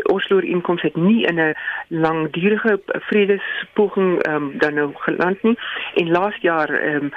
[0.03, 1.55] Oslo inkomste het nie in 'n
[1.88, 5.59] langdurige vredespoging um, dan nou geland nie.
[5.94, 7.12] En laas jaar ehm um,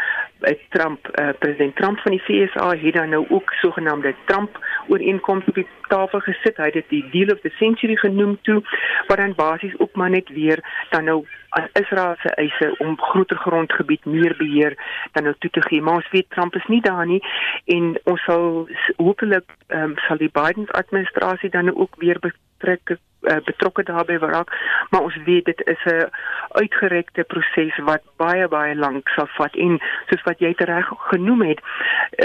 [0.69, 5.55] Trump uh, president Trump van die FSA het dan nou ook sogenaamde Trump ooreenkomste op
[5.55, 6.57] die tafel gesit.
[6.57, 8.61] Hy het dit die deal of the century genoem toe
[9.07, 13.37] wat dan basies ook maar net weer dan nou aan Israel se eise om groter
[13.37, 14.75] grondgebied meer beheer
[15.11, 15.81] dan nou toe te gee.
[15.81, 17.21] Maar ons weet Trump is nie daar nie
[17.65, 18.67] en ons sal
[18.97, 24.49] hopelik um, sal die Biden administrasie dan nou ook weer betrek uh, betrokke daarbey raak,
[24.89, 26.09] maar ons weet dit is 'n
[26.51, 31.59] uitgerekte proses wat baie baie lank sal vat en soos wat jy reg genoem het,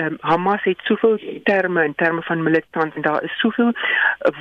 [0.00, 3.72] um, Hamas het soveel terme in terme van militant en daar is soveel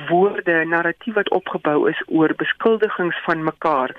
[0.08, 3.90] woorde, narratief wat opgebou is oor beskuldigings van mekaar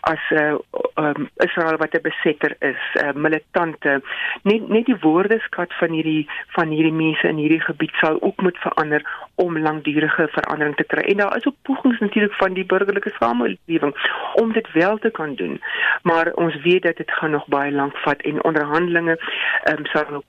[0.00, 0.58] as 'n uh,
[0.94, 4.02] um, Israel wat 'n besetter is, uh, militante.
[4.42, 8.58] Net net die woordeskat van hierdie van hierdie mense in hierdie gebied sal ook moet
[8.58, 9.02] verander
[9.34, 11.02] om langdurige verandering te kry.
[11.02, 13.94] En daar is ook pogings natuurlik van die burgerlike samelewing
[14.34, 15.60] om dit wel te kan doen.
[16.02, 19.16] Maar ons weet dat dit gaan nog baie lank vat en onderhandelinge
[19.62, 20.22] ehm um, sal nog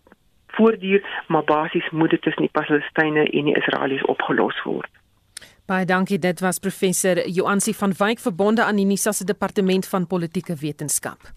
[0.48, 4.89] voortduur, maar basies moet dit tussen die Palestynë en die Israelies opgelos word.
[5.65, 6.20] Baie dankie.
[6.20, 11.32] Dit was professor Joansi van Wyk verbonde aan die Unisa se departement van politieke wetenskap.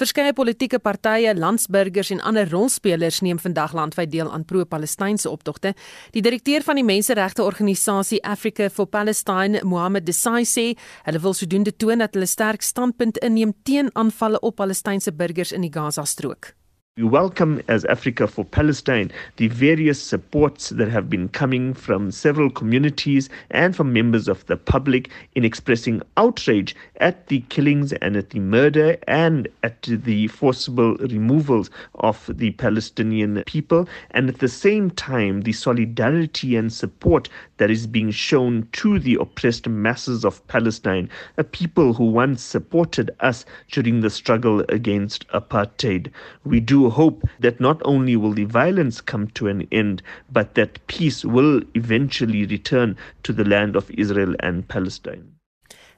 [0.00, 5.74] Verskeie politieke partye, landsburgers en ander rolspelers neem vandag landwyd deel aan pro-Palestynse optogte.
[6.14, 10.64] Die direkteur van die menseregte organisasie Africa for Palestine, Mohammed Desai sê,
[11.04, 15.68] hulle wil sodoende toon dat hulle sterk standpunt inneem teen aanvalle op Palestynse burgers in
[15.68, 16.54] die Gaza-strook.
[17.00, 22.50] We welcome as Africa for Palestine the various supports that have been coming from several
[22.50, 28.28] communities and from members of the public in expressing outrage at the killings and at
[28.28, 33.88] the murder and at the forcible removals of the Palestinian people.
[34.10, 39.14] And at the same time, the solidarity and support that is being shown to the
[39.14, 41.08] oppressed masses of Palestine,
[41.38, 46.10] a people who once supported us during the struggle against apartheid.
[46.44, 50.84] We do hope that not only will the violence come to an end, but that
[50.86, 55.36] peace will eventually return to the land of Israel and Palestine.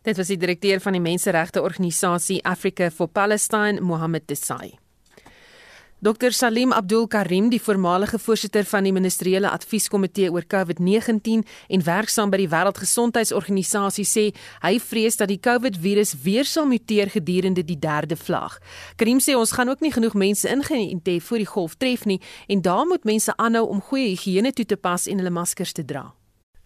[0.02, 4.81] Dit was die direkteur van die menseregte organisasie Africa for Palestine, Mohammed Desai.
[6.02, 12.30] Dr Salim Abdul Karim, die voormalige voorsitter van die ministeriële advieskomitee oor COVID-19 en werksaam
[12.32, 14.34] by die Wêreldgesondheidsorganisasie sê
[14.64, 18.58] hy vrees dat die COVID-virus weer sal muteer gedurende die derde vlaag.
[18.98, 22.18] Karim sê ons gaan ook nie genoeg mense ingeënt hê voor die golf tref nie
[22.50, 25.86] en daar moet mense aanhou om goeie higiëne toe te pas en hulle maskers te
[25.86, 26.18] dra.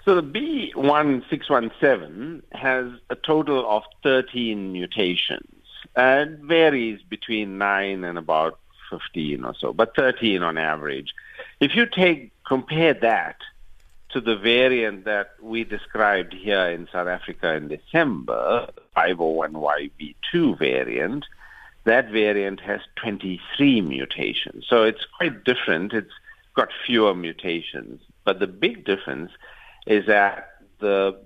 [0.08, 5.60] So the B1617 has a total of 13 mutations
[5.92, 8.56] and varies between 9 and about
[8.90, 11.14] 15 or so, but 13 on average.
[11.60, 13.36] If you take compare that
[14.10, 21.24] to the variant that we described here in South Africa in December, 501YB2 variant,
[21.84, 24.64] that variant has 23 mutations.
[24.68, 25.92] So it's quite different.
[25.92, 26.12] It's
[26.54, 28.00] got fewer mutations.
[28.24, 29.32] But the big difference
[29.86, 31.18] is that the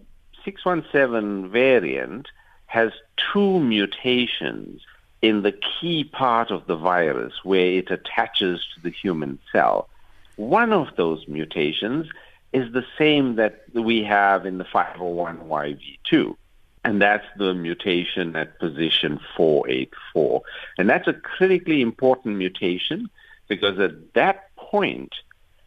[0.45, 2.29] 617 variant
[2.67, 2.93] has
[3.33, 4.83] two mutations
[5.23, 9.89] in the key part of the virus where it attaches to the human cell.
[10.37, 12.07] One of those mutations
[12.53, 16.37] is the same that we have in the 501YV2.
[16.83, 20.43] And that's the mutation at position 484.
[20.79, 23.11] And that's a critically important mutation
[23.49, 25.13] because at that point,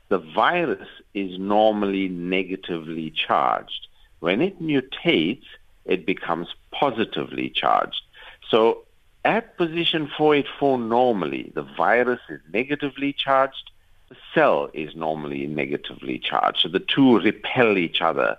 [0.10, 3.88] the virus is normally negatively charged.
[4.20, 5.46] When it mutates,
[5.86, 8.02] it becomes positively charged.
[8.50, 8.84] So
[9.26, 13.72] At position 484 normally, the virus is negatively charged,
[14.10, 16.60] the cell is normally negatively charged.
[16.60, 18.38] So the two repel each other.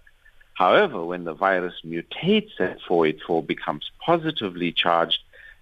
[0.55, 5.21] However, when the virus mutates at 484 becomes positively charged,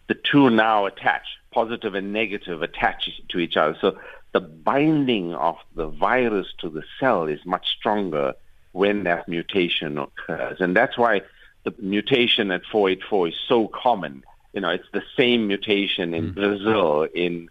[0.09, 3.77] the two now attach, positive and negative attach to each other.
[3.81, 3.99] So
[4.33, 8.35] the binding of the virus to the cell is much stronger
[8.73, 10.61] when that mutation occurs.
[10.61, 11.23] And that's why
[11.65, 14.25] the mutation at 484 is so common.
[14.53, 16.35] You know, it's the same mutation in mm.
[16.35, 17.49] Brazil, in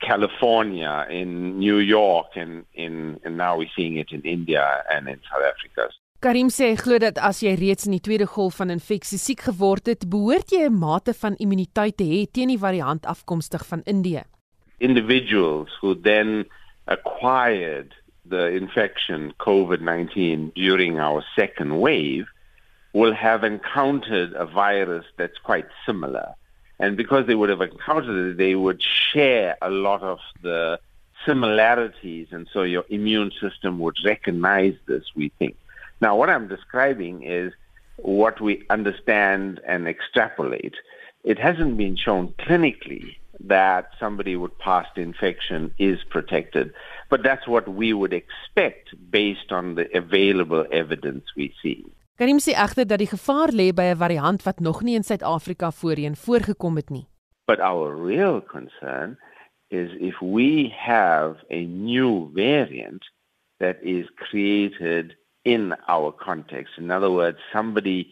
[0.00, 5.20] California, in New York, and in and now we're seeing it in India and in
[5.30, 5.90] South Africa.
[6.20, 9.90] Karim sê glo dat as jy reeds in die tweede golf van infeksie siek geword
[9.90, 14.22] het, behoort jy 'n mate van immuniteit te hê teen die variant afkomstig van Indië.
[14.80, 16.46] Individuals who then
[16.86, 17.92] acquired
[18.28, 22.26] the infection COVID-19 during our second wave
[22.94, 26.34] will have encountered a virus that's quite similar.
[26.78, 30.80] And because they would have encountered it, they would share a lot of the
[31.24, 32.28] similarities.
[32.30, 35.56] And so your immune system would recognize this, we think.
[36.00, 37.52] Now, what I'm describing is
[37.96, 40.74] what we understand and extrapolate.
[41.22, 46.72] It hasn't been shown clinically that somebody with past infection is protected,
[47.08, 51.84] but that's what we would expect based on the available evidence we see.
[52.16, 55.70] Karim sê egter dat die gevaar lê by 'n variant wat nog nie in Suid-Afrika
[55.70, 57.06] voorheen voorgekom het nie.
[57.46, 59.18] But our real concern
[59.70, 63.02] is if we have a new variant
[63.58, 66.78] that is created in our context.
[66.78, 68.06] In other words, somebody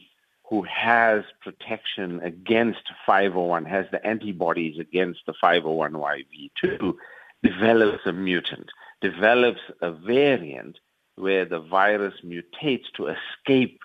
[0.50, 6.94] who has protection against 501, has the antibodies against the 501YV2,
[7.42, 8.68] develops a mutant,
[9.00, 10.80] develops a variant
[11.14, 13.78] where the virus mutates to escape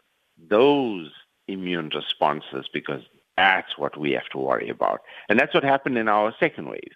[0.50, 1.12] those
[1.48, 3.02] immune responses because
[3.36, 5.02] that's what we have to worry about.
[5.30, 6.92] And that's what happened in our second wave.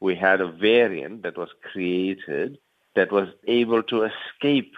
[0.00, 2.58] We had a variant that was created
[2.94, 4.74] that was able to escape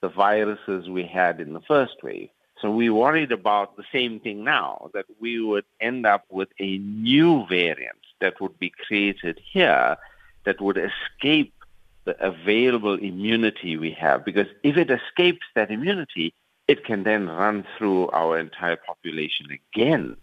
[0.00, 2.30] the viruses we had in the first wave.
[2.60, 6.78] So we worried about the same thing now, that we would end up with a
[6.78, 9.96] new variant that would be created here
[10.44, 11.54] that would escape
[12.04, 14.24] the available immunity we have.
[14.24, 16.34] Because if it escapes that immunity,
[16.70, 20.16] it can then run through our entire population again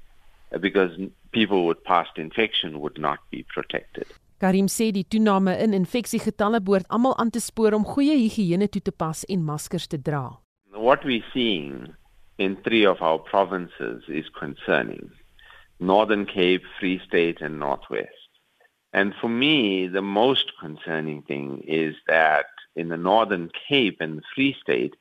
[0.62, 0.92] because
[1.32, 4.08] people with past infection would not be protected.
[4.40, 8.84] Karim sê die toename in infeksiegetalle behoort almal aan te spoor om goeie higiëne toe
[8.86, 10.38] te pas en maskers te dra.
[10.88, 11.96] What we seeing
[12.38, 15.10] in three of our provinces is concerning.
[15.80, 18.30] Northern Cape, Free State and Northwest.
[18.94, 24.28] And for me, the most concerning thing is that in the Northern Cape and the
[24.36, 24.96] Free State,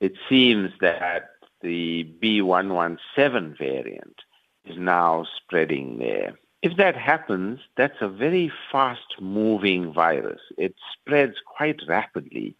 [0.00, 4.22] it seems that the B117 variant
[4.64, 6.34] is now spreading there.
[6.62, 10.40] If that happens, that's a very fast moving virus.
[10.58, 12.54] It spreads quite rapidly.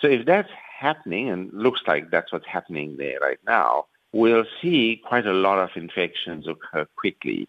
[0.00, 5.02] So if that's happening, and looks like that's what's happening there right now, we'll see
[5.06, 7.48] quite a lot of infections occur quickly.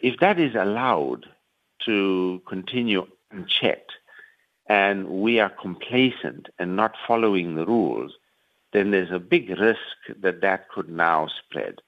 [0.00, 1.26] If that is allowed
[1.84, 3.92] to continue unchecked,
[4.66, 8.12] and we are complacent and not following the rules,
[8.70, 11.82] then there's a big risk that that could now spread.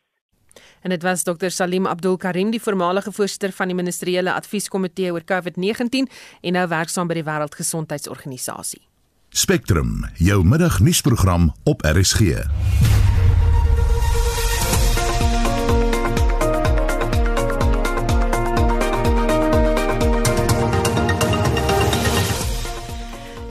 [0.82, 5.24] En dit was Dr Salim Abdul Karim, die voormalige voorsitter van die ministeriële advieskomitee oor
[5.24, 8.82] COVID-19 en nou werksaam by die Wêreldgesondheidsorganisasie.
[9.30, 12.40] Spectrum, jou middagnuusprogram op RSG.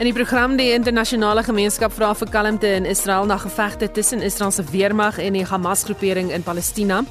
[0.00, 4.48] In die program die internasionale gemeenskap vra vir kalmte in Israel na gevegte tussen Israel
[4.50, 7.02] se weermag en die Hamas-groepering in Palestina.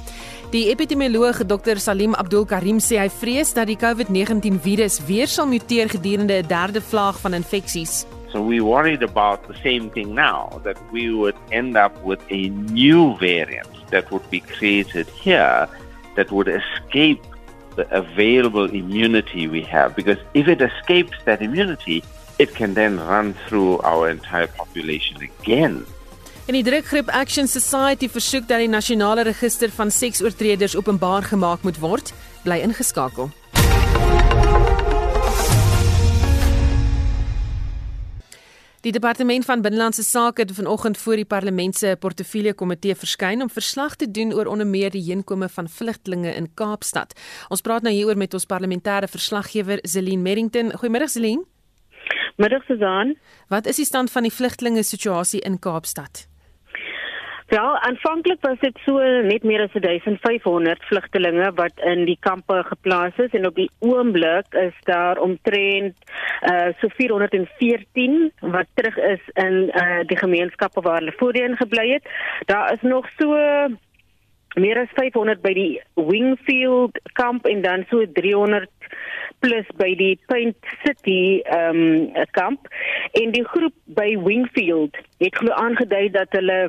[0.49, 5.45] Die epidemioloog Dr Salim Abdul Karim sê hy vrees dat die COVID-19 virus weer sal
[5.45, 8.08] muteer gedurende 'n derde vlaag van infeksies.
[8.34, 12.49] So we worried about the same thing now that we would end up with a
[12.73, 15.69] new variant that would be created here
[16.15, 17.21] that would escape
[17.75, 22.02] the available immunity we have because if it escapes that immunity
[22.39, 25.86] it can then run through our entire population again.
[26.47, 31.78] In die drukgroep Action Society versoek dat die nasionale register van seksoortreders openbaar gemaak moet
[31.84, 32.13] word,
[32.47, 33.30] bly ingeskakel.
[38.80, 43.52] Die departement van binnelandse sake het vanoggend voor die parlement se portefeulje komitee verskyn om
[43.52, 47.13] verslag te doen oor onder meer die heenkome van vlugtlinge in Kaapstad.
[47.52, 50.71] Ons praat nou hieroor met ons parlementêre verslaggewer Zelin Merrington.
[50.80, 51.43] Goeiemôre Zelin.
[52.39, 53.17] Middag Susan.
[53.52, 56.21] Wat is die stand van die vlugtlinge situasie in Kaapstad?
[57.52, 63.19] Ja, aanvanklik was dit so net meer as 1500 vlugtelinge wat in die kampe geplaas
[63.25, 65.97] is en op die oomblik is daar omtrent
[66.47, 72.08] uh so 414 wat terug is in uh die gemeenskappe waar hulle voorheen gebly het.
[72.45, 73.36] Daar is nog so
[74.56, 78.69] meer as 500 by die Wingfield kamp en dan so 300
[79.39, 81.82] plus by die Paint City ehm
[82.15, 82.67] um, kamp
[83.21, 86.60] en die groep by Wingfield het glo aangedui dat hulle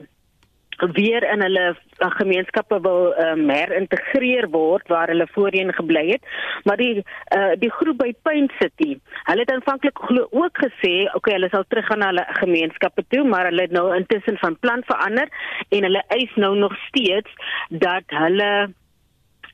[0.88, 6.24] weer in hulle uh, gemeenskappe wil um, herintegreer word waar hulle voorheen gebly het.
[6.64, 7.04] Maar die
[7.36, 8.96] uh, die groep by Paint City,
[9.28, 13.68] hulle het aanvanklik ook gesê, okay, hulle sal teruggaan na hulle gemeenskappe toe, maar hulle
[13.68, 15.28] het nou intussen van plan verander
[15.68, 17.30] en hulle eis nou nog steeds
[17.68, 18.50] dat hulle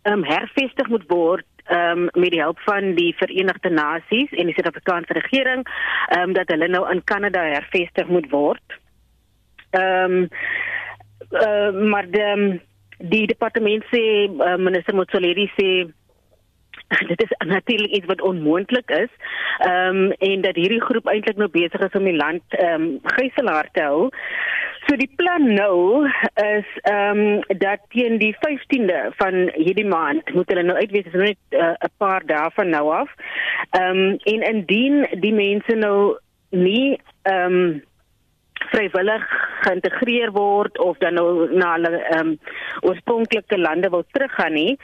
[0.06, 4.54] um, hervestig moet word ehm um, met die hulp van die Verenigde Nasies en die
[4.54, 5.66] Suid-Afrikaanse regering
[6.06, 8.78] ehm um, dat hulle nou in Kanada hervestig moet word.
[9.70, 10.28] Ehm um,
[11.30, 12.60] uh, maar de,
[12.98, 15.70] die departement sê uh, minister Motsoaledi sê
[17.10, 19.10] dit is natuurlik iets wat onmoontlik is.
[19.58, 22.98] Ehm um, en dat hierdie groep eintlik nou besig is om die land ehm um,
[23.02, 24.08] gijslaar te hou.
[24.86, 26.06] So die plan nou
[26.38, 31.16] is ehm um, dat teen die 15de van hierdie maand moet hulle nou uitwees, is
[31.22, 33.10] net eh, 'n uh, paar dae van nou af.
[33.70, 36.18] Ehm um, en indien die mense nou
[36.50, 37.82] nie ehm um,
[38.70, 39.26] vrywillig
[39.64, 42.38] geïntegreer word of dan nou na hulle ehm um,
[42.80, 44.78] oorspronklike lande wil teruggaan nie,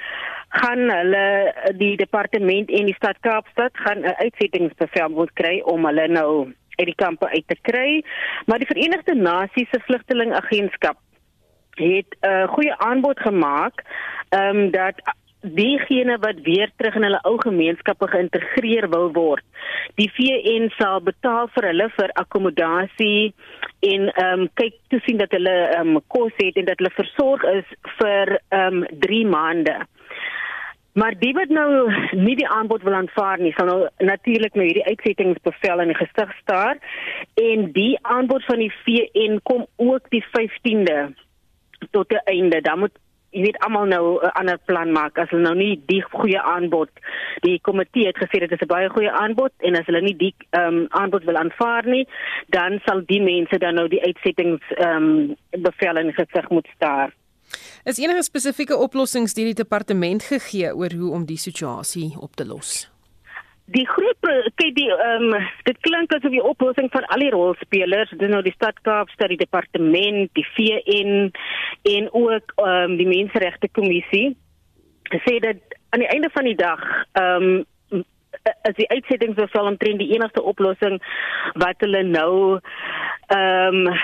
[0.49, 6.09] gaan hulle die departement en die stad Kaapstad gaan 'n uitsettingsbevel moet kry om hulle
[6.09, 6.33] nou
[6.77, 8.03] uit die kampe uit te kry.
[8.47, 10.99] Maar die Verenigde Nasies se vlugtelingagentskap
[11.75, 13.85] het 'n uh, goeie aanbod gemaak
[14.29, 15.03] ehm um, dat
[15.43, 19.45] diegene wat weer terug in hulle ou gemeenskappe geïntegreer wil word.
[19.99, 23.35] Die VN sal betaal vir hulle vir akkommodasie
[23.81, 26.95] en ehm um, kyk toe sien dat hulle ehm um, kos het en dat hulle
[26.95, 29.77] versorg is vir ehm um, 3 maande.
[30.93, 34.85] Maar die wat nou nie die aanbod wil aanvaar nie, sal nou natuurlik nou hierdie
[34.91, 36.81] uitsettingsbevel in die gesig staar
[37.41, 40.99] en die aanbod van die VN kom ook die 15de
[41.91, 42.61] tot 'n einde.
[42.61, 42.99] Dan moet
[43.33, 46.91] jy weet almal nou 'n ander plan maak as hulle nou nie die goeie aanbod
[47.41, 50.35] die komitee het gesê dit is 'n baie goeie aanbod en as hulle nie die
[50.51, 52.07] ehm um, aanbod wil aanvaar nie
[52.49, 57.11] dan sal die mense dan nou die uitsettings ehm um, bevel in gesig moet staar.
[57.85, 62.47] Is enige spesifieke oplossings deur die departement gegee oor hoe om die situasie op te
[62.47, 62.89] los?
[63.73, 64.27] Die groep
[64.59, 68.43] kyk die ehm um, dit klink asof die oplossing van al die rolspelers, dis nou
[68.43, 71.31] die stad Kaapstad, die departement, die VN
[71.97, 74.33] en ook ehm um, die menseregte kommissie
[75.27, 75.61] sê dat
[75.93, 77.63] aan die einde van die dag ehm um,
[78.67, 80.99] as die uitsettings sou omtrent die enigste oplossing
[81.63, 82.59] wat hulle nou
[83.35, 83.99] ehm um,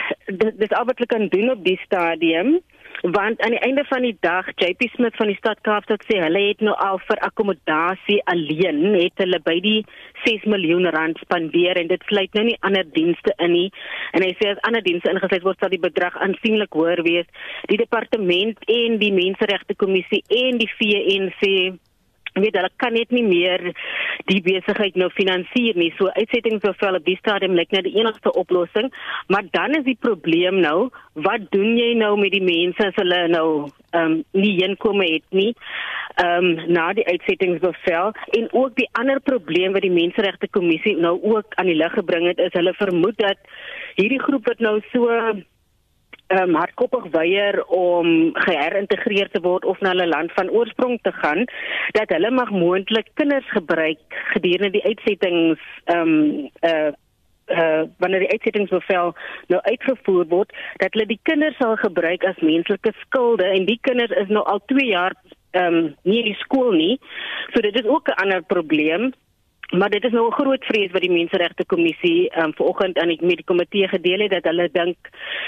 [0.61, 2.59] dis al wat hulle kan doen op die stadium
[3.03, 6.43] want aan die einde van die dag JP Smith van die stad Kaapstad sê hulle
[6.49, 9.81] het nou al vir akkommodasie alleen het hulle by die
[10.25, 13.69] 6 miljoen rand spandeer en dit sluit nou nie ander dienste in nie.
[14.13, 17.29] En hy sê as ander dienste ingesluit word sal die bedrag aansienlik hoër wees.
[17.71, 21.55] Die departement en die menseregte kommissie en die VN sê
[22.45, 23.71] weet hulle kan net nie meer
[24.31, 25.91] die besigheid nou finansier nie.
[25.99, 28.91] So uitsettingsbevel op die stadium lyk net die enigste oplossing,
[29.29, 33.27] maar dan is die probleem nou, wat doen jy nou met die mense as hulle
[33.33, 33.49] nou
[33.89, 35.53] ehm um, nie inkome het nie?
[36.19, 41.15] Ehm um, na die uitsettingsbevel en ook die ander probleem wat die menseregte kommissie nou
[41.23, 43.39] ook aan die lig gebring het is hulle vermoed dat
[44.01, 45.07] hierdie groep wat nou so
[46.29, 51.45] um, hardkoppig weier om geherintegreer te word of na hulle land van oorsprong te gaan
[51.97, 56.91] dat hulle mag moontlik kinders gebruik gedurende die uitsettings ehm um, uh
[57.49, 59.15] uh wanneer die uitsettingsbevel
[59.49, 60.51] nou uitgevoer word
[60.83, 63.45] dat hulle die kinders sal gebruik as menslike skulde.
[63.45, 65.17] En die kinders is nou al 2 jaar
[65.57, 66.99] ehm um, nie in skool nie.
[67.55, 69.13] So dit is ook 'n ander probleem
[69.69, 73.19] Maar dit is nou 'n groot vrees wat die menseregte kommissie um, vanoggend aan die
[73.21, 74.97] medikomitee gedeel het dat hulle dink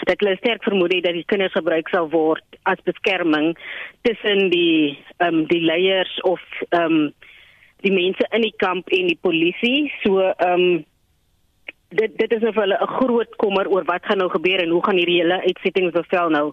[0.02, 3.56] dat hulle sterk vermoed het dat die kinders gebruik sal word as beskerming
[4.02, 7.12] tussen die ehm um, die leiers of ehm um,
[7.80, 9.92] die mense in die kamp en die polisie.
[10.02, 10.85] So ehm um,
[11.88, 14.68] dit dit is nou vir hulle 'n groot kommer oor wat gaan nou gebeur en
[14.68, 16.52] hoe gaan hierdie hele uitsettingsbevel nou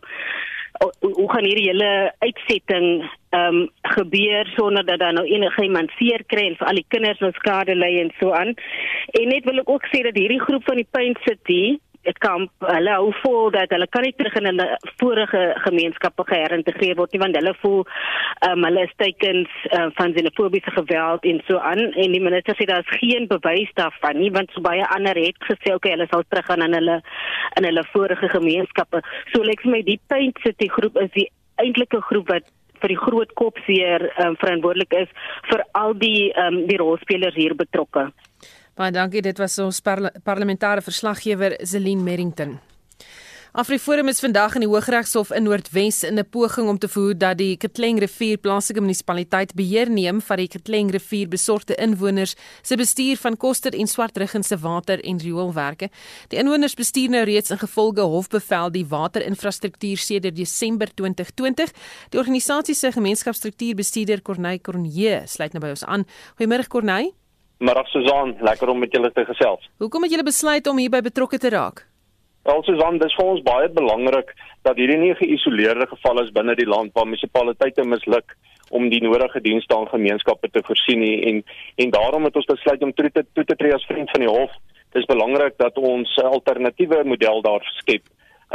[1.00, 2.88] hoe gaan hierdie hele uitsetting
[3.30, 6.86] ehm um, gebeur sonder dat daar nou enige iemand seer kry en vir al die
[6.88, 8.54] kinders nou skade ly en so aan.
[9.20, 11.78] En net wil ek ook sê dat hierdie groep van die Paint City
[12.24, 14.68] kamp hulle hou vol dat hulle kan nie terug in hulle
[15.02, 17.82] vorige gemeenskappe geïntegreer word nie want hulle voel
[18.48, 22.68] um, hulle is tekens uh, van xenofobiese geweld en so aan en die minister sê
[22.70, 26.24] daar is geen bewys daarvan nie want so baie ander het gesê okay hulle sal
[26.30, 27.02] terug gaan in hulle
[27.60, 31.30] in hulle vorige gemeenskappe so lyk vir my die Paint City groep is die
[31.62, 35.14] eintlike groep wat vir die groot kopseer um, verantwoordelik is
[35.50, 38.08] vir al die um, die rolspelers hier betrokke.
[38.78, 42.60] Baie dankie, dit was ons parle parlementêre verslaggewer Zelin Merrington.
[43.58, 47.38] Afriforum is vandag in die Hooggeregshof in Noordwes in 'n poging om te verhoed dat
[47.40, 53.18] die Ketleng rivier plaaslike munisipaliteit beheer neem van die Ketleng rivier besorgde inwoners se bestuur
[53.18, 55.90] van Koster en Swartruggen se water en rioolwerke.
[56.28, 61.72] Die inwoners bestuur nou reeds in gevolge hofbevel die waterinfrastruktuur sedert Desember 2020.
[62.10, 66.06] Die organisasie se gemeenskapsstruktuurbestuurder Corneille Cornier sluit nou by ons aan.
[66.36, 67.14] Goeiemôre Corneille.
[67.58, 69.70] Middag Susan, lekker om met julle te gesels.
[69.82, 71.88] Hoekom het julle besluit om hierby betrokke te raak?
[72.46, 74.30] Wel Susan, dis vir ons baie belangrik
[74.68, 78.38] dat hierdie nie 'n geïsoleerde geval is binne die land waar munisipaliteite misluk
[78.70, 81.44] om die nodige dienste aan gemeenskappe te voorsien nie en
[81.76, 84.30] en daarom het ons besluit om toe te toe te tree as vriend van die
[84.30, 84.52] hof.
[84.92, 88.04] Dis belangrik dat ons 'n alternatiewe model daar skep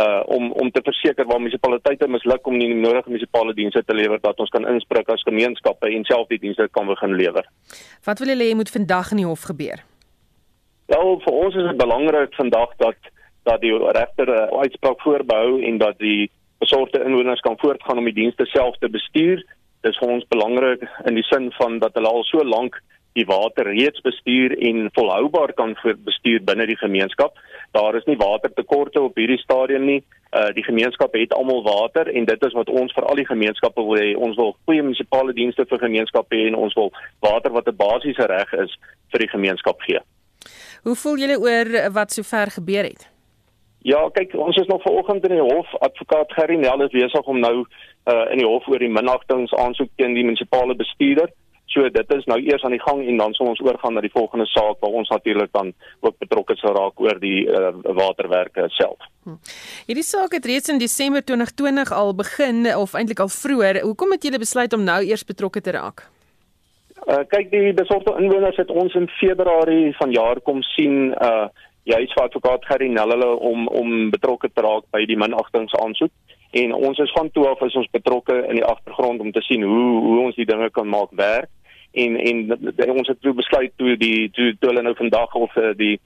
[0.01, 4.21] uh om om te verseker waar munisipaliteite misluk om die nodige munisipale dienste te lewer
[4.21, 7.49] dat ons kan inspring as gemeenskappe en self die dienste kan begin lewer.
[8.05, 9.85] Wat wil julle hê moet vandag in die hof gebeur?
[10.87, 13.11] Wel, vir ons is dit belangrik vandag dat
[13.43, 18.05] dat die regter 'n uh, uitspraak voorbehou en dat die besorgde inwoners kan voortgaan om
[18.05, 19.45] die dienste self te bestuur.
[19.81, 22.81] Dis vir ons belangrik in die sin van dat hulle al so lank
[23.13, 27.37] die water reeds bestuur en volhoubaar kan bestuur binne die gemeenskap.
[27.77, 30.01] Daar is nie watertekorte op hierdie stadium nie.
[30.33, 33.85] Uh die gemeenskap het almal water en dit is wat ons vir al die gemeenskappe
[33.85, 34.15] wil hê.
[34.17, 38.27] Ons wil goeie munisipale dienste vir gemeenskappe hê en ons wil water wat 'n basiese
[38.27, 38.77] reg is
[39.13, 40.01] vir die gemeenskap gee.
[40.83, 43.13] Hoe voel julle oor wat sover gebeur het?
[43.83, 45.75] Ja, kyk, ons is nog vanoggend in die hof.
[45.83, 47.67] Advokaat Gerry Nel is besig om nou
[48.13, 51.31] uh in die hof oor die minagtingsaansoek teen die munisipale bestuurder.
[51.67, 54.13] So dit is nou eers aan die gang en dan sal ons oorgaan na die
[54.13, 58.99] volgende saak waar ons natuurlik dan ook betrokke sal raak oor die uh waterwerke self.
[59.25, 59.39] Hm.
[59.87, 63.81] Hierdie saak het reeds in Desember 2020 al begin of eintlik al vroeër.
[63.87, 66.05] Hoekom het julle besluit om nou eers betrokke te raak?
[67.07, 71.49] Uh kyk, die besorgde inwoners het ons in Februarie vanjaar kom sien uh
[71.83, 76.13] juis vir advokaat Gerry Nelle om om betrokke te raak by die minagtingsaansoek
[76.53, 79.63] en ons is van toe af is ons betrokke in die agtergrond om te sien
[79.65, 81.49] hoe hoe ons die dinge kan maak werk
[81.93, 85.73] en en ons het toe besluit toe die toe, toe hulle nou vandag of uh,
[85.77, 85.97] die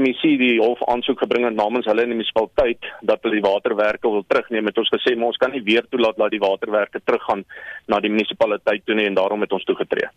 [0.00, 4.08] MEC die hof aansoek gebring het namens hulle in die munisipaliteit dat hulle die waterwerke
[4.08, 7.44] wil terugneem het ons gesê maar ons kan nie weer toelaat dat die waterwerke teruggaan
[7.92, 10.08] na die munisipaliteit toe nie en daarom het ons toegetree.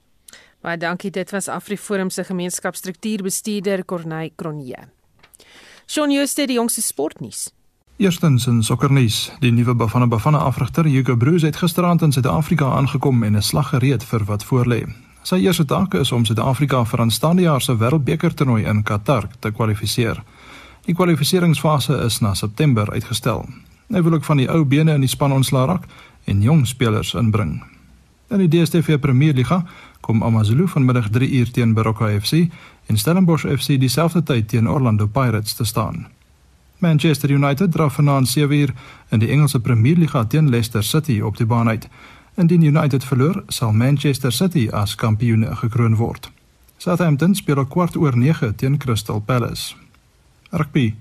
[0.64, 4.88] Baie dankie dit was Afriforum se gemeenskapsstruktuurbestuurder Corneille Cronje.
[5.86, 7.55] Shaun Jooste die jongste sportnuus.
[7.98, 13.24] Eerstens in sokkernuus, die nuwe Bafana Bafana afrigter Hugo Broos het gisteraand in Suid-Afrika aangekom
[13.24, 14.84] en 'n slag gereed vir wat voorlê.
[15.22, 19.52] Sy eerste taak is om Suid-Afrika vir aanstaande jaar se Wêreldbeker toernooi in Qatar te
[19.52, 20.24] kwalifiseer.
[20.86, 23.46] Die kwalifikasiefase is na September uitgestel.
[23.88, 25.84] Hy wil ook van die ou bene in die span ontslaa raak
[26.24, 27.64] en jong spelers inbring.
[28.30, 29.66] In die DStv Premierliga
[30.02, 32.48] kom AmaZulu vanmiddag 3 uur teen Baroka FC
[32.86, 36.08] en Stellenbosch FC dieselfde tyd teen Orlando Pirates te staan.
[36.78, 38.74] Manchester United draf vanaand 7 uur
[39.10, 41.88] in die Engelse Premier Liga teen Leicester City op die baan uit.
[42.36, 46.32] Indien United verloor, sal Manchester City as kampioen gekroon word.
[46.78, 49.76] Southampton speel op kwart oor 9 teen Crystal Palace.
[50.50, 50.96] Rugby.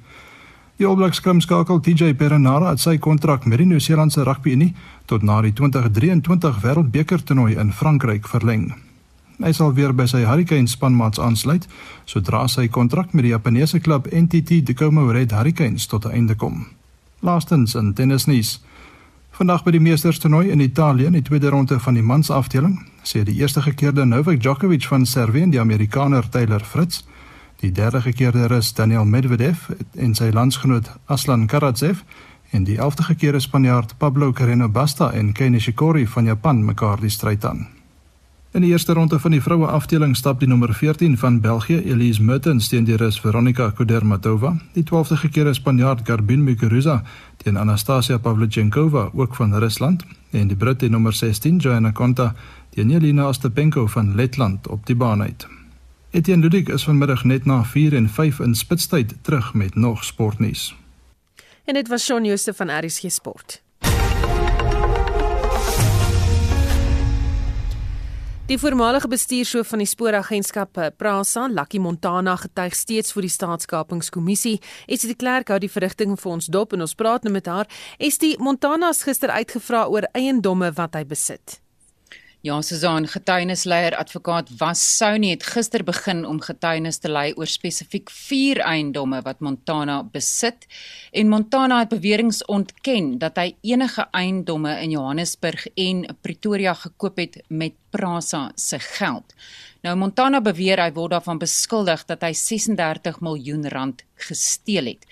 [0.76, 4.72] Die All Blacks skrimskakel TJ Perenara het sy kontrak met die Nieu-Seelandse Rugby Unie
[5.06, 8.83] tot na die 2023 Wêreldbeker toernooi in Frankryk verleng.
[9.44, 11.66] Hy sal weer by sy Hurricanes spanmaats aansluit
[12.08, 16.66] sodra sy kontrak met die Japaneese klub NTT Tacoma Red Hurricanes tot 'n einde kom.
[17.20, 18.62] Laastens in tennisnuus.
[19.30, 23.34] Vandag by die Meesterstoernooi in Italië in die tweede ronde van die mansafdeling, sê die
[23.34, 27.04] eerste gekeerde Novak Djokovic van Servië en die Amerikaner Taylor Fritz,
[27.60, 32.02] die derde gekeerde Rus Daniel Medvedev en sy landsgenoot Aslan Karatsev
[32.50, 37.10] en die elfde gekeerde Spanjaard Pablo Carreno Busta en Kei Nishikori van Japan mekaar die
[37.10, 37.83] stryd aan.
[38.54, 42.22] In die eerste ronde van die vroue afdeling stap die nommer 14 van België, Elise
[42.22, 47.02] Mertens teen die Rus Veronika Kudermatova, die 12de gekeerde Spanjaard Garbin Muguruza
[47.42, 52.34] teen Anastasia Pavlyuchenkova ook van Rusland en die Brit die nommer 16 Joanna Konta
[52.70, 55.48] teen Jelena Ostapenko van Letland op die baan uit.
[56.10, 60.76] Etienne Ludik is vanmiddag net na 4 en 5 in spitstyd terug met nog sportnuus.
[61.64, 63.63] En dit was Shaun Jooste van RSG Sport.
[68.44, 74.58] Die voormalige bestuurshoof van die spooragentskap eh, Prasa, Lucky Montana, getuig steeds voor die staatskapingskommissie.
[74.84, 77.72] Esie de Klerk hou die verrigting vir ons dop en ons praat nou met haar.
[77.96, 81.63] Esie Montana is gister uitgevra oor eiendomme wat hy besit.
[82.44, 88.10] Ja, Susan, getuienisleier advokaat Was Souni het gister begin om getuienis te lei oor spesifiek
[88.12, 90.66] 4 eiendomme wat Montana besit
[91.16, 97.40] en Montana het beweringe ontken dat hy enige eiendomme in Johannesburg en Pretoria gekoop het
[97.48, 99.32] met Prasa se geld.
[99.84, 105.02] Nou Montana beweer hy word daarvan beskuldig dat hy 36 miljoen rand gesteel het.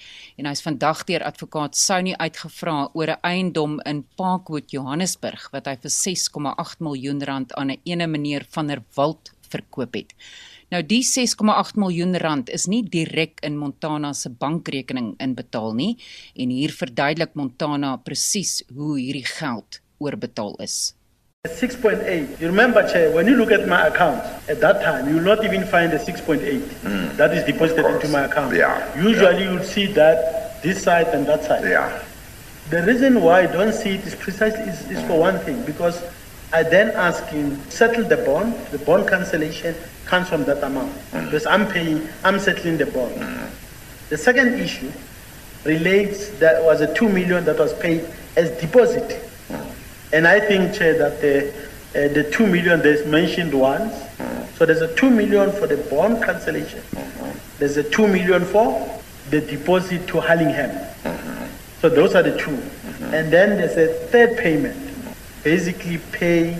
[0.41, 5.77] En hy's vandag deur advokaat Souni uitgevra oor 'n eiendom in Parkwood, Johannesburg wat hy
[5.77, 10.15] vir 6,8 miljoen rand aan 'n ene meneer van der Walt verkoop het.
[10.71, 15.99] Nou die 6,8 miljoen rand is nie direk in Montana se bankrekening inbetaal nie
[16.35, 20.95] en hier verduidelik Montana presies hoe hierdie geld oorbetaal is.
[21.49, 22.39] 6.8.
[22.39, 25.45] You remember, Chair, when you look at my account, at that time, you will not
[25.45, 27.17] even find a 6.8 mm.
[27.17, 28.55] that is deposited into my account.
[28.55, 28.97] Yeah.
[28.97, 29.51] Usually yeah.
[29.51, 31.65] you'll see that this side and that side.
[31.65, 32.01] Yeah.
[32.71, 36.01] The reason why I don't see it is precisely is, is for one thing, because
[36.53, 39.75] I then ask him, settle the bond, the bond cancellation
[40.05, 40.93] comes from that amount.
[41.11, 41.25] Mm.
[41.25, 43.17] Because I'm paying, I'm settling the bond.
[43.17, 43.51] Mm.
[44.11, 44.93] The second issue
[45.65, 49.29] relates that was a two million that was paid as deposit.
[50.13, 51.49] And I think, Chair, that the,
[51.95, 53.93] uh, the 2 million there's mentioned once.
[53.93, 54.57] Mm-hmm.
[54.57, 56.81] So there's a 2 million for the bond cancellation.
[56.81, 57.39] Mm-hmm.
[57.59, 59.01] There's a 2 million for
[59.31, 60.71] the deposit to Hallingham.
[60.71, 61.47] Mm-hmm.
[61.81, 62.51] So those are the 2
[63.13, 64.77] And then there's a third payment.
[65.43, 66.55] Basically pay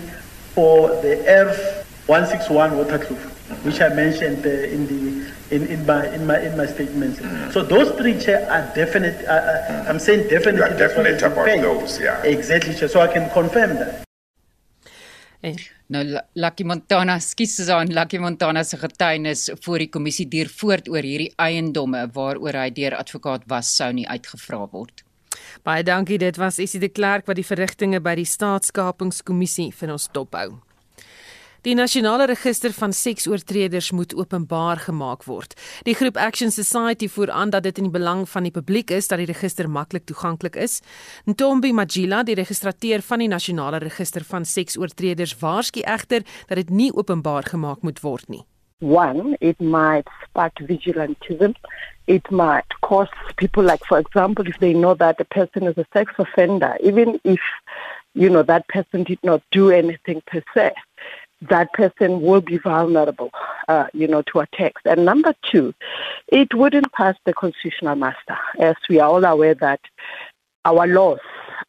[0.53, 6.25] for the ERF 161 Waterkloof, which I mentioned uh, in the in, in my in
[6.25, 7.19] my in my statements.
[7.19, 7.51] Mm.
[7.53, 9.17] So those three chair are definite.
[9.25, 10.61] Uh, uh, I'm saying definitely.
[10.61, 12.23] You are definite about those, yeah.
[12.23, 12.89] Exactly, chair.
[12.89, 14.05] So I can confirm that.
[15.93, 21.03] Nou Lucky Montana, skus Susan, Lucky Montana se getuienis voor die kommissie duur voort oor
[21.03, 25.03] hierdie eiendomme waaroor hy deur advokaat was sou nie uitgevra word.
[25.67, 30.07] Baie dankie, dit was Essie de Klerk wat die verrigtinge by die staatskapingskommissie vir ons
[30.15, 30.61] dophou.
[31.63, 35.53] Die nasionale register van seksoortreders moet openbaar gemaak word.
[35.87, 39.07] Die groep Action Society voer aan dat dit in die belang van die publiek is
[39.07, 40.81] dat die register maklik toeganklik is.
[41.23, 46.91] Ntombi Majila, die registrateur van die nasionale register van seksoortreders, waarsku egter dat dit nie
[46.91, 48.43] openbaar gemaak moet word nie.
[48.83, 51.55] One, it might spark vigilantism.
[52.11, 53.07] It might cause
[53.39, 57.21] people like for example if they know that a person is a sex offender, even
[57.23, 57.39] if
[58.11, 60.73] you know that person did not do anything per se
[61.49, 63.31] that person will be vulnerable,
[63.67, 64.81] uh, you know, to attacks.
[64.85, 65.73] And number two,
[66.27, 69.81] it wouldn't pass the constitutional muster, as we are all aware that
[70.65, 71.19] our laws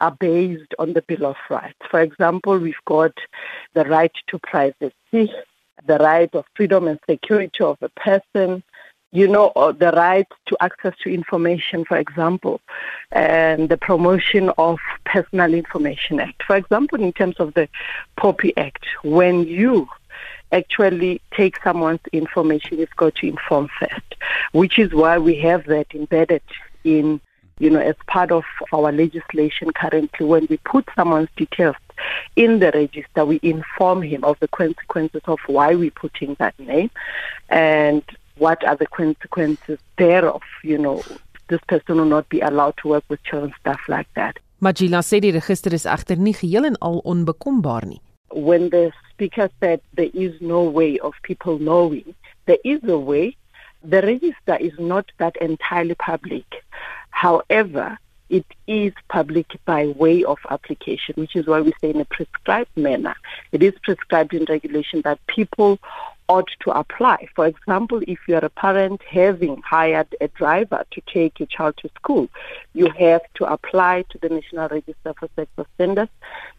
[0.00, 1.78] are based on the Bill of Rights.
[1.90, 3.12] For example, we've got
[3.74, 5.32] the right to privacy,
[5.86, 8.62] the right of freedom and security of a person,
[9.14, 12.60] you know, uh, the right to access to information, for example,
[13.12, 16.42] and the promotion of Personal Information Act.
[16.42, 17.68] For example, in terms of the
[18.18, 19.88] POPI Act, when you
[20.50, 24.16] actually take someone's information, you've got to inform first,
[24.50, 26.42] which is why we have that embedded
[26.82, 27.20] in,
[27.60, 28.42] you know, as part of
[28.72, 30.26] our legislation currently.
[30.26, 31.76] When we put someone's details
[32.34, 36.90] in the register, we inform him of the consequences of why we're putting that name
[37.48, 38.02] and
[38.38, 41.02] what are the consequences thereof, you know,
[41.48, 44.38] this person will not be allowed to work with children stuff like that.
[44.62, 48.00] Magila sê die register is egter nie geheel en al onbekombaar nie.
[48.30, 52.14] When the speaker said there is no way of people knowing,
[52.46, 53.36] there is a way.
[53.82, 56.64] The register is not that entirely public.
[57.10, 57.98] However,
[58.30, 62.74] it is public by way of application, which is why we say in a prescribed
[62.76, 63.14] manner.
[63.52, 65.78] It is prescribed in regulation that people
[66.28, 67.28] ought to apply.
[67.34, 71.76] For example, if you are a parent having hired a driver to take your child
[71.78, 72.28] to school,
[72.72, 76.08] you have to apply to the National Register for Sex Offenders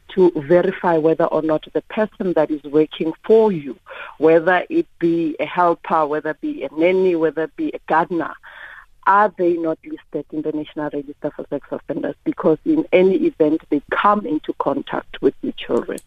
[0.10, 3.78] to verify whether or not the person that is working for you,
[4.18, 8.34] whether it be a helper, whether it be a nanny, whether it be a gardener,
[9.08, 12.16] are they not listed in the National Register for Sex Offenders?
[12.24, 16.00] Because in any event, they come into contact with the children.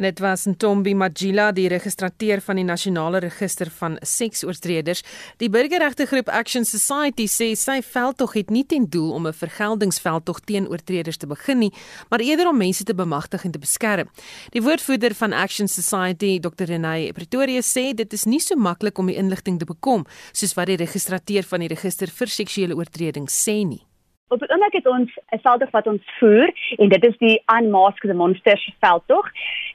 [0.00, 5.02] En dit was Ntombi Majila, die registrateur van die Nasionale Register van Seksoortreders.
[5.36, 10.40] Die burgerregte groep Action Society sê sy veldtog het nie ten doel om 'n vergeldingsveldtog
[10.48, 11.72] teen oortreders te begin nie,
[12.08, 14.08] maar eerder om mense te bemagtig en te beskerm.
[14.50, 16.64] Die woordvoerder van Action Society, Dr.
[16.64, 20.66] Renay Pretoria sê dit is nie so maklik om die inligting te bekom soos wat
[20.66, 23.84] die registrateur van die register vir seksuele oortredings sê nie.
[24.30, 28.14] Op die oomblik het ons 'n veldtog wat ons voer en dit is die Unmasked
[28.14, 29.26] Monsters veldtog.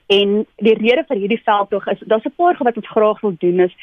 [0.07, 3.35] En die rede vir hierdie veldtog is daar's 'n paar goed wat ons graag wil
[3.39, 3.75] doen is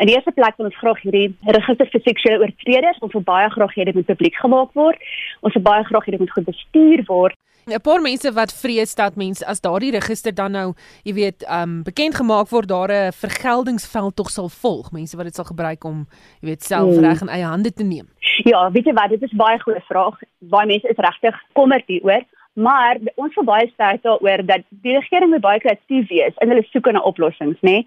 [0.00, 3.50] In die eerste plek wil ons graag hierdie register vir seksuele oortreders, ons wil baie
[3.52, 4.96] graag hê dit moet publiek gemaak word.
[5.44, 7.36] Ons wil baie graag hê dit moet goed bestuur word.
[7.68, 10.72] 'n paar mense wat vrees dat mense as daardie register dan nou,
[11.04, 15.34] jy weet, um bekend gemaak word daar 'n vergeldingsveld tog sal volg, mense wat dit
[15.34, 16.06] sal gebruik om
[16.40, 17.04] jy weet self hmm.
[17.04, 18.08] reg in eie hande te neem.
[18.44, 20.16] Ja, weet jy wat, dit is baie goeie vraag.
[20.38, 22.24] Baie mense is regtig kommerd hieroor.
[22.52, 26.64] Maar ons wil baie sterk daaroor dat die regering moet baie kreatief wees in hulle
[26.70, 27.70] soeke na oplossings, nê.
[27.70, 27.84] Nee?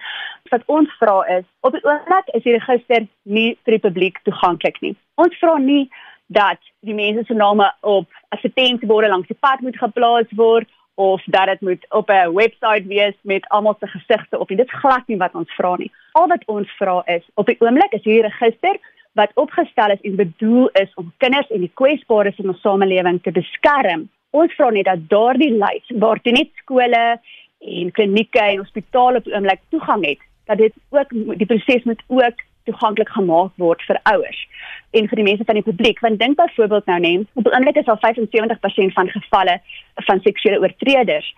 [0.49, 4.79] Wat ons vra is, op die oomblik is die register nie vir die publiek toeganklik
[4.81, 4.95] nie.
[5.19, 5.89] Ons vra nie
[6.33, 11.45] dat die mense se name op advertensieborde langs die pad moet geplaas word of dat
[11.45, 14.47] dit moet op 'n webwerf wees met almal se gesigte op.
[14.47, 15.91] Dit is glad nie wat ons vra nie.
[16.11, 18.79] Al wat ons vra is, op die oomblik is hierdie register
[19.13, 23.31] wat opgestel is en bedoel is om kinders en die kwesbares in ons samelewing te
[23.31, 24.09] beskerm.
[24.33, 27.01] Ons vra net dat daardie lys waartoe net skole
[27.73, 32.41] en klinieke en hospitale op oomblik toegang het, dat dit ook die proses moet ook
[32.65, 34.39] toeganklik gemaak word vir ouers
[34.97, 36.01] en vir die mense van die publiek.
[36.01, 39.59] Want dink byvoorbeeld nou net op oomblik is al 75% van gevalle
[40.09, 41.29] van seksuele oortreders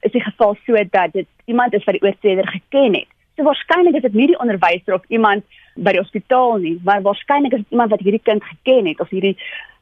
[0.00, 3.10] is die geval so dat dit iemand is wat die oortreder geken het.
[3.36, 5.46] So waarskynlik is dit nie die onderwyser of iemand
[5.76, 9.14] by die hospitaal nie maar waarskynlik is dit iemand wat hierdie kind geken het of
[9.14, 9.36] hierdie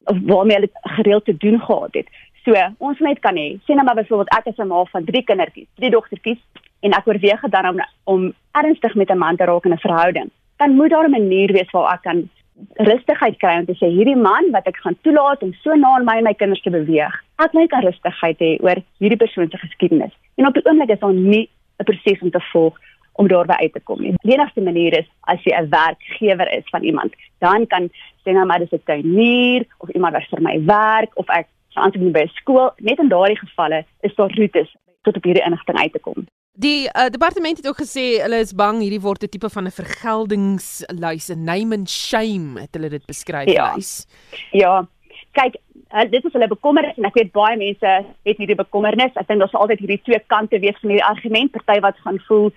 [0.09, 2.09] of waarmee hulle gereeld te doen gehad het
[2.49, 5.25] so ons net kan hê sien nou maar byvoorbeeld ek is 'n ma van drie
[5.29, 6.41] kindertjies drie dogtertjies
[6.81, 10.31] en ek oorweeg dan om om ernstig met 'n man te raak in 'n verhouding
[10.59, 12.29] dan moet daar 'n manier wees waar ek kan
[12.77, 16.07] rustigheid kry om te sê hierdie man wat ek gaan toelaat om so na aan
[16.09, 17.15] my en my kinders te beweeg.
[17.45, 20.15] Ek moet kan rustigheid hê oor hierdie persoon se geskiedenis.
[20.39, 22.79] En op die oomblik is daar nie 'n proses om te volg
[23.19, 24.15] om daarby uit te kom nie.
[24.23, 27.91] Die enigste manier is as jy 'n werkgewer is van iemand, dan kan
[28.25, 31.47] sê nou maar dis 'n tuinier of iemand wat vir my werk of ek
[31.79, 32.71] gaan aansoek by 'n skool.
[32.77, 36.27] Net in daardie gevalle is daar roetes tot op hierdie inligting uit te kom.
[36.53, 39.71] Die uh, departement het ook gesê hulle is bang hierdie word 'n tipe van 'n
[39.71, 43.75] vergeldingslys, 'n name and shame het hulle dit beskryf ja.
[43.75, 44.07] lys.
[44.53, 44.87] Ja.
[45.33, 45.57] Kyk,
[45.95, 49.15] uh, dit is hulle bekommernis en ek weet baie mense het hierdie bekommernis.
[49.15, 51.51] Ek dink daar's altyd hierdie twee kante wees van hierdie argument.
[51.51, 52.53] Party wat gaan voel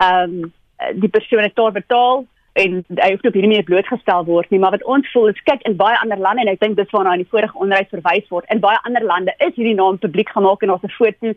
[0.00, 0.52] ehm um,
[0.94, 4.74] die persoon het daar betaal en hy hoef op hierdie manier blootgestel word nie, maar
[4.76, 7.24] wat ons voel is kyk in baie ander lande en ek dink dis waarna in
[7.24, 8.46] die vorige onderwys verwys word.
[8.54, 11.34] In baie ander lande is hierdie naam publiek gemaak en daar's 'n foto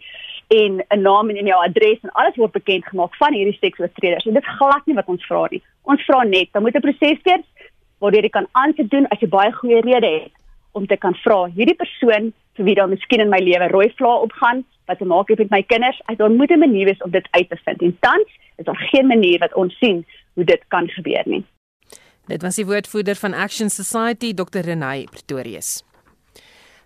[0.61, 4.25] en 'n naam en jou adres en alles word bekend gemaak van hierdie seksoortreders.
[4.25, 5.61] En dit is glad nie wat ons vra nie.
[5.83, 7.45] Ons vra net, dan moet 'n proses wees
[7.99, 10.31] waardeur jy kan aandoen as jy baie goeie redes het
[10.71, 14.21] om te kan vra hierdie persoon vir wie daar miskien in my lewe rooi vlae
[14.21, 15.99] opgaan wat te maak het met my kinders.
[16.07, 17.81] Ek daar moet 'n manier wees om dit uit te vind.
[17.81, 20.05] En tans is daar geen manier wat ons sien
[20.37, 21.43] hoe dit kan gebeur nie.
[22.29, 24.61] Dit was die woordvoerder van Action Society, Dr.
[24.67, 25.79] Renay Pretorius.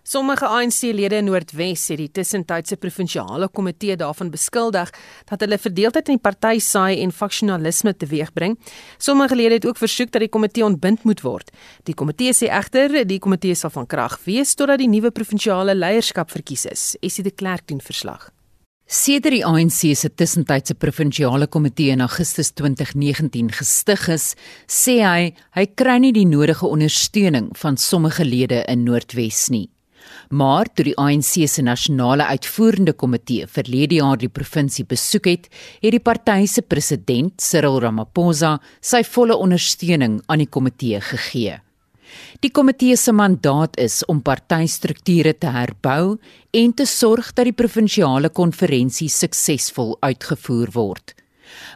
[0.02, 4.90] Sommige ANC-lede in Noordwes het die tussentydse provinsiale komitee daarvan beskuldig
[5.28, 8.58] dat hulle verdeeldheid in die party saai en faksionalisme teweegbring.
[8.98, 11.54] Sommige lede het ook versoek dat die komitee ontbind moet word.
[11.86, 16.34] Die komitee sê egter die komitee sal van krag wees totdat die nuwe provinsiale leierskap
[16.34, 16.86] verkies is.
[16.98, 18.32] Essie de Klerk doen verslag.
[18.92, 24.26] Sedert die ANC se tussentydse provinsiale komitee in Augustus 2019 gestig is,
[24.68, 29.70] sê hy hy kry nie die nodige ondersteuning van sommige lede in Noordwes nie.
[30.28, 35.48] Maar toe die ANC se nasionale uitvoerende komitee verlede jaar die provinsie besoek het,
[35.80, 41.62] het die party se president, Cyril Ramaphosa, sy volle ondersteuning aan die komitee gegee.
[42.40, 46.18] Die komitee se mandaat is om partystrukture te herbou
[46.52, 51.14] en te sorg dat die provinsiale konferensie suksesvol uitgevoer word.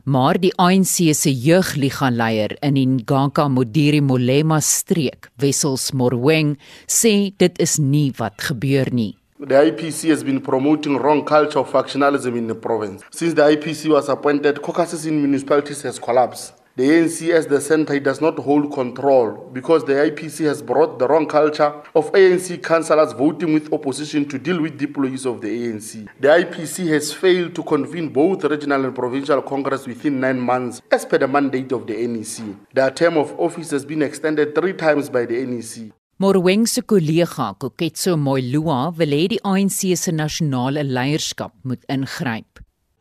[0.05, 6.57] Maar die ANC se jeugliga-leier in die Ngaka Modiri Molema streek, Wessels Morweng,
[6.87, 9.15] sê dit is nie wat gebeur nie.
[9.39, 13.05] The IPC has been promoting wrong culture of factionalism in the province.
[13.11, 16.55] Since the IPC was appointed, caucuses in municipalities has collapsed.
[16.77, 21.09] The ANC as the center does not hold control because the IPC has brought the
[21.09, 26.07] wrong culture of ANC councillors voting with opposition to deal with deployees of the ANC.
[26.21, 31.07] The IPC has failed to convene both regional and provincial congress within nine months as
[31.07, 32.45] per the mandate of the NEC.
[32.75, 35.93] Their term of office has been extended three times by the NEC.
[36.21, 42.56] Morweng se kollega Koketso Moilua wil hê die ANC se nasionale leierskap moet ingryp.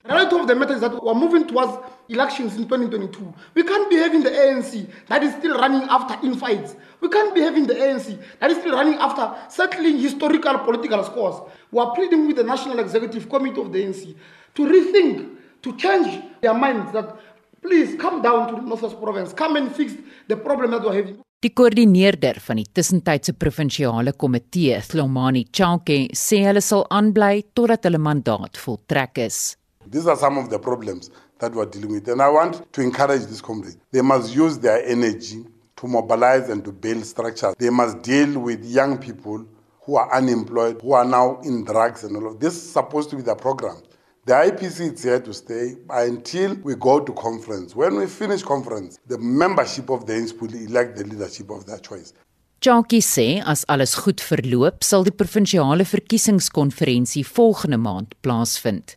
[0.06, 1.74] Reality of the matter is that we're moving towards
[2.10, 3.34] elections in 2022.
[3.56, 6.76] We can't be having the ANC that is still running after infights.
[7.02, 11.42] We can't be having the ANC that is still running after settling historical political scores.
[11.72, 14.16] We are pleading with the National Executive Committee of the ANC
[14.54, 15.28] to rethink,
[15.64, 17.18] to change their minds that
[17.64, 19.94] please come down to the Northwest Province, come and fix
[20.28, 21.18] the problem that we're having.
[21.42, 28.00] Die koördineerder van die tussentydse provinsiale komitee, Slomani Chauke, sê hulle sal aanbly totdat hulle
[28.02, 29.58] mandaat voltrek is.
[29.88, 31.10] These are some of the problems
[31.40, 32.08] that we're dealing with.
[32.08, 33.78] And I want to encourage these comrades.
[33.92, 35.46] They must use their energy
[35.78, 37.56] to mobilize and to build structures.
[37.58, 39.46] They must deal with young people
[39.82, 43.16] who are unemployed, who are now in drugs and all of this is supposed to
[43.16, 43.78] be the program.
[44.26, 47.76] The IPC is here to stay until we go to conference.
[47.76, 51.78] When we finish conference, the membership of the ANC will elect the leadership of their
[51.78, 52.12] choice.
[52.60, 58.96] Jackie sê as alles goed verloop, sal die provinsiale verkiesingskonferensie volgende maand plaasvind.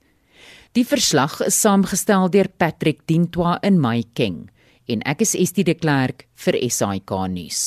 [0.79, 4.37] Die verslag is saamgestel deur Patrick Dintwa in Maikeng
[4.87, 7.63] en ek is Estie de Klerk vir SAK nuus.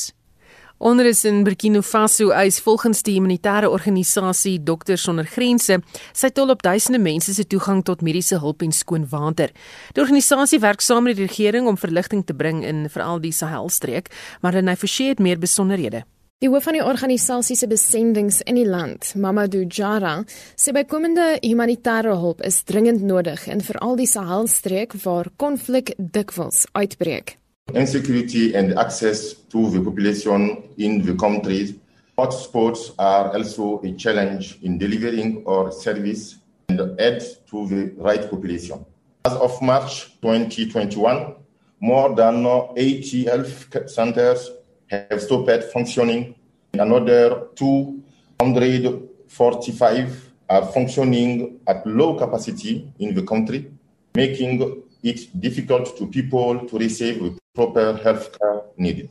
[0.80, 5.82] Onrus in Burkina Faso eis volgens die humanitêre organisasie Dokters Sonder Grense
[6.14, 9.52] sy tol op duisende mense se toegang tot mediese hulp en skoon water.
[9.92, 14.08] Die organisasie werk saam met die regering om verligting te bring in veral die Sahelstreek,
[14.40, 16.06] maar hulle forceer meer besonderhede.
[16.42, 20.24] Die hoof van die organisasie se besendings in die land, Mamadou Jara,
[20.58, 27.36] sê bykomende humanitêre hulp is dringend nodig in veral die Sahelstreek waar konflik dikwels uitbreek.
[27.76, 31.76] insecurity and access to the population in the countries.
[32.18, 36.38] Hotspots are also a challenge in delivering our service
[36.70, 37.22] and aid
[37.52, 38.84] to the right population.
[39.26, 41.36] As of March 2021,
[41.80, 44.50] more than 80 health centers
[44.92, 46.36] have stopped functioning.
[46.74, 53.72] Another 245 are functioning at low capacity in the country,
[54.16, 59.10] making it difficult to people to receive proper health care needed.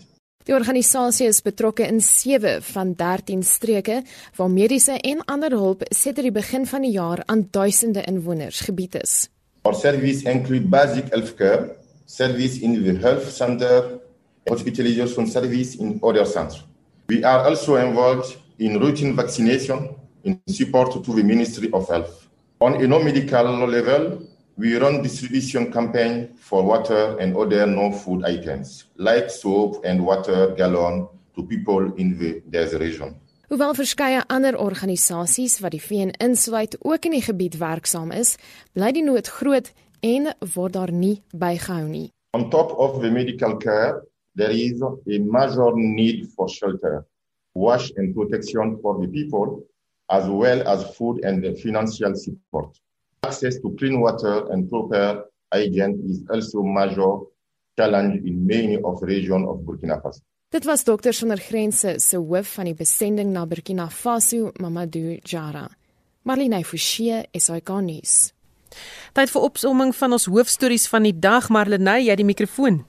[0.48, 4.02] Die organisasie is betrokke in 7 van 13 streke
[4.36, 8.94] waar mediese en ander hulp sedert die begin van die jaar aan duisende inwoners gebied
[9.02, 9.28] is.
[9.62, 11.76] Our service include basic health care,
[12.06, 14.00] service in the health center,
[14.48, 16.62] hospitalization service in other centers.
[17.08, 22.28] We are also involved in routine vaccination in support to the Ministry of Health.
[22.60, 24.22] On a non-medical level,
[24.56, 31.08] we run distribution campaign for water and other non-food items like soap and water gallon
[31.34, 33.14] to people in the desert region.
[33.48, 38.36] Hoewel verskeie ander organisasies wat die VN insluit ook in die gebied werksaam is,
[38.76, 39.72] bly die nood groot
[40.06, 42.10] en word daar nie bygehou nie.
[42.36, 44.04] On top of the medical care,
[44.34, 47.06] there is a major need for shelter,
[47.54, 49.66] wash and protection for the people
[50.10, 52.76] as well as food and financial support.
[53.22, 57.20] Access to clean water and proper hygiene is also major
[57.78, 60.20] challenge in many of region of Burkina Faso.
[60.50, 65.68] Dit was Dokters sonder Grense se hoof van die besending na Burkina Faso, Mamadou Jara.
[66.26, 68.32] Marlene Forsie, SAK nuus.
[69.14, 72.82] Tyd vir opsomming van ons hoofstories van die dag, Marlene, jy die mikrofoon.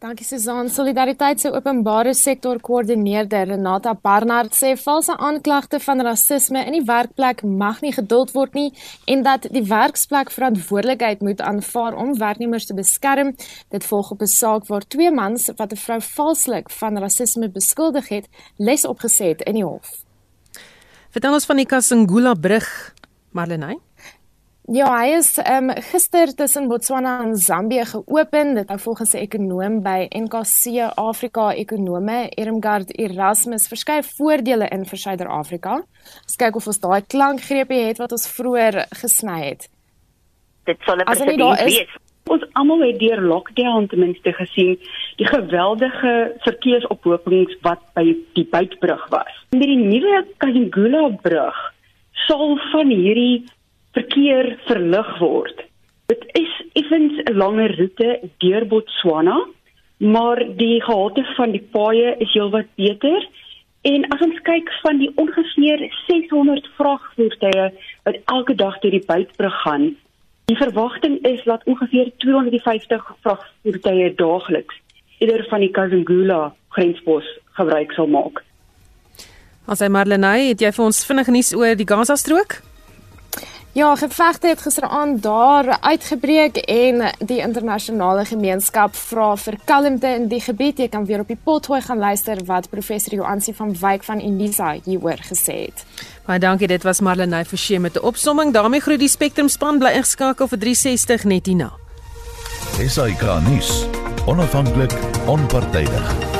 [0.00, 0.70] Dankie Susan.
[0.72, 7.42] Solidariteit se openbare sektor koördineerder Renata Barnard sê valse aanklagte van rasisme in die werkplek
[7.44, 8.70] mag nie geduld word nie
[9.12, 13.34] en dat die werksplek verantwoordelikheid moet aanvaar om werknemers te beskerm.
[13.68, 18.08] Dit volg op 'n saak waar twee mans wat 'n vrou valslik van rasisme beskuldig
[18.08, 20.04] het, les opgeset in die hof.
[21.10, 22.94] Vertel ons van die Kasangula brug,
[23.32, 23.89] Marlenae.
[24.70, 28.54] Ja, hy is ehm um, gister tussen Botswana en Zambië geopen.
[28.54, 34.98] Dit hou volgens 'n ekonom by NKC Afrika Ekonome, Ermgard Erasmus, verskeie voordele in vir
[34.98, 35.82] Suider-Afrika.
[36.22, 39.68] Ons kyk of ons daai klankgreepie het wat ons vroeër gesny het.
[40.64, 41.98] Dit sal 'n presedent wees.
[42.26, 44.78] Ons almal het deur lockdown ten minste gesien
[45.16, 49.32] die geweldige verkeersophopings wat by die Buitbrug was.
[49.50, 51.74] Met die nuwe Kazingula brug
[52.12, 53.44] sal van hierdie
[53.96, 55.64] verkeer verlig word.
[56.10, 59.46] Dit is effens 'n langer roete deur Botswana,
[59.98, 63.28] maar die gehalte van die paaie is heelwat beter.
[63.82, 67.72] En as ons kyk van die ongeveer 600 vragvoertuie
[68.02, 69.96] wat elke dag deur die buitbrug gaan,
[70.44, 74.74] die verwagting is dat ongeveer 250 vragvoertuie daagliks
[75.18, 78.42] eerder van die Kazungula grenspos gebruik sal maak.
[79.70, 82.62] As hy Marlenae, het jy vir ons vinnig nuus oor die Gaza strook?
[83.72, 90.40] Ja, gevegte het gisteraand daar uitgebreek en die internasionale gemeenskap vra vir kalmte in die
[90.42, 90.78] gebied.
[90.82, 94.72] Jy kan weer op die potgooi gaan luister wat professor Joansi van Wyk van Unisa
[94.84, 95.84] hieroor gesê het.
[96.26, 98.52] Baie dankie, dit was Marlenae Forsie met 'n opsomming.
[98.52, 101.72] daarmee groet die Spectrum span bly ingeskakel vir 360 net hierna.
[102.86, 103.86] SAK nuus.
[104.26, 104.92] Onafhanklik,
[105.26, 106.39] onpartydig.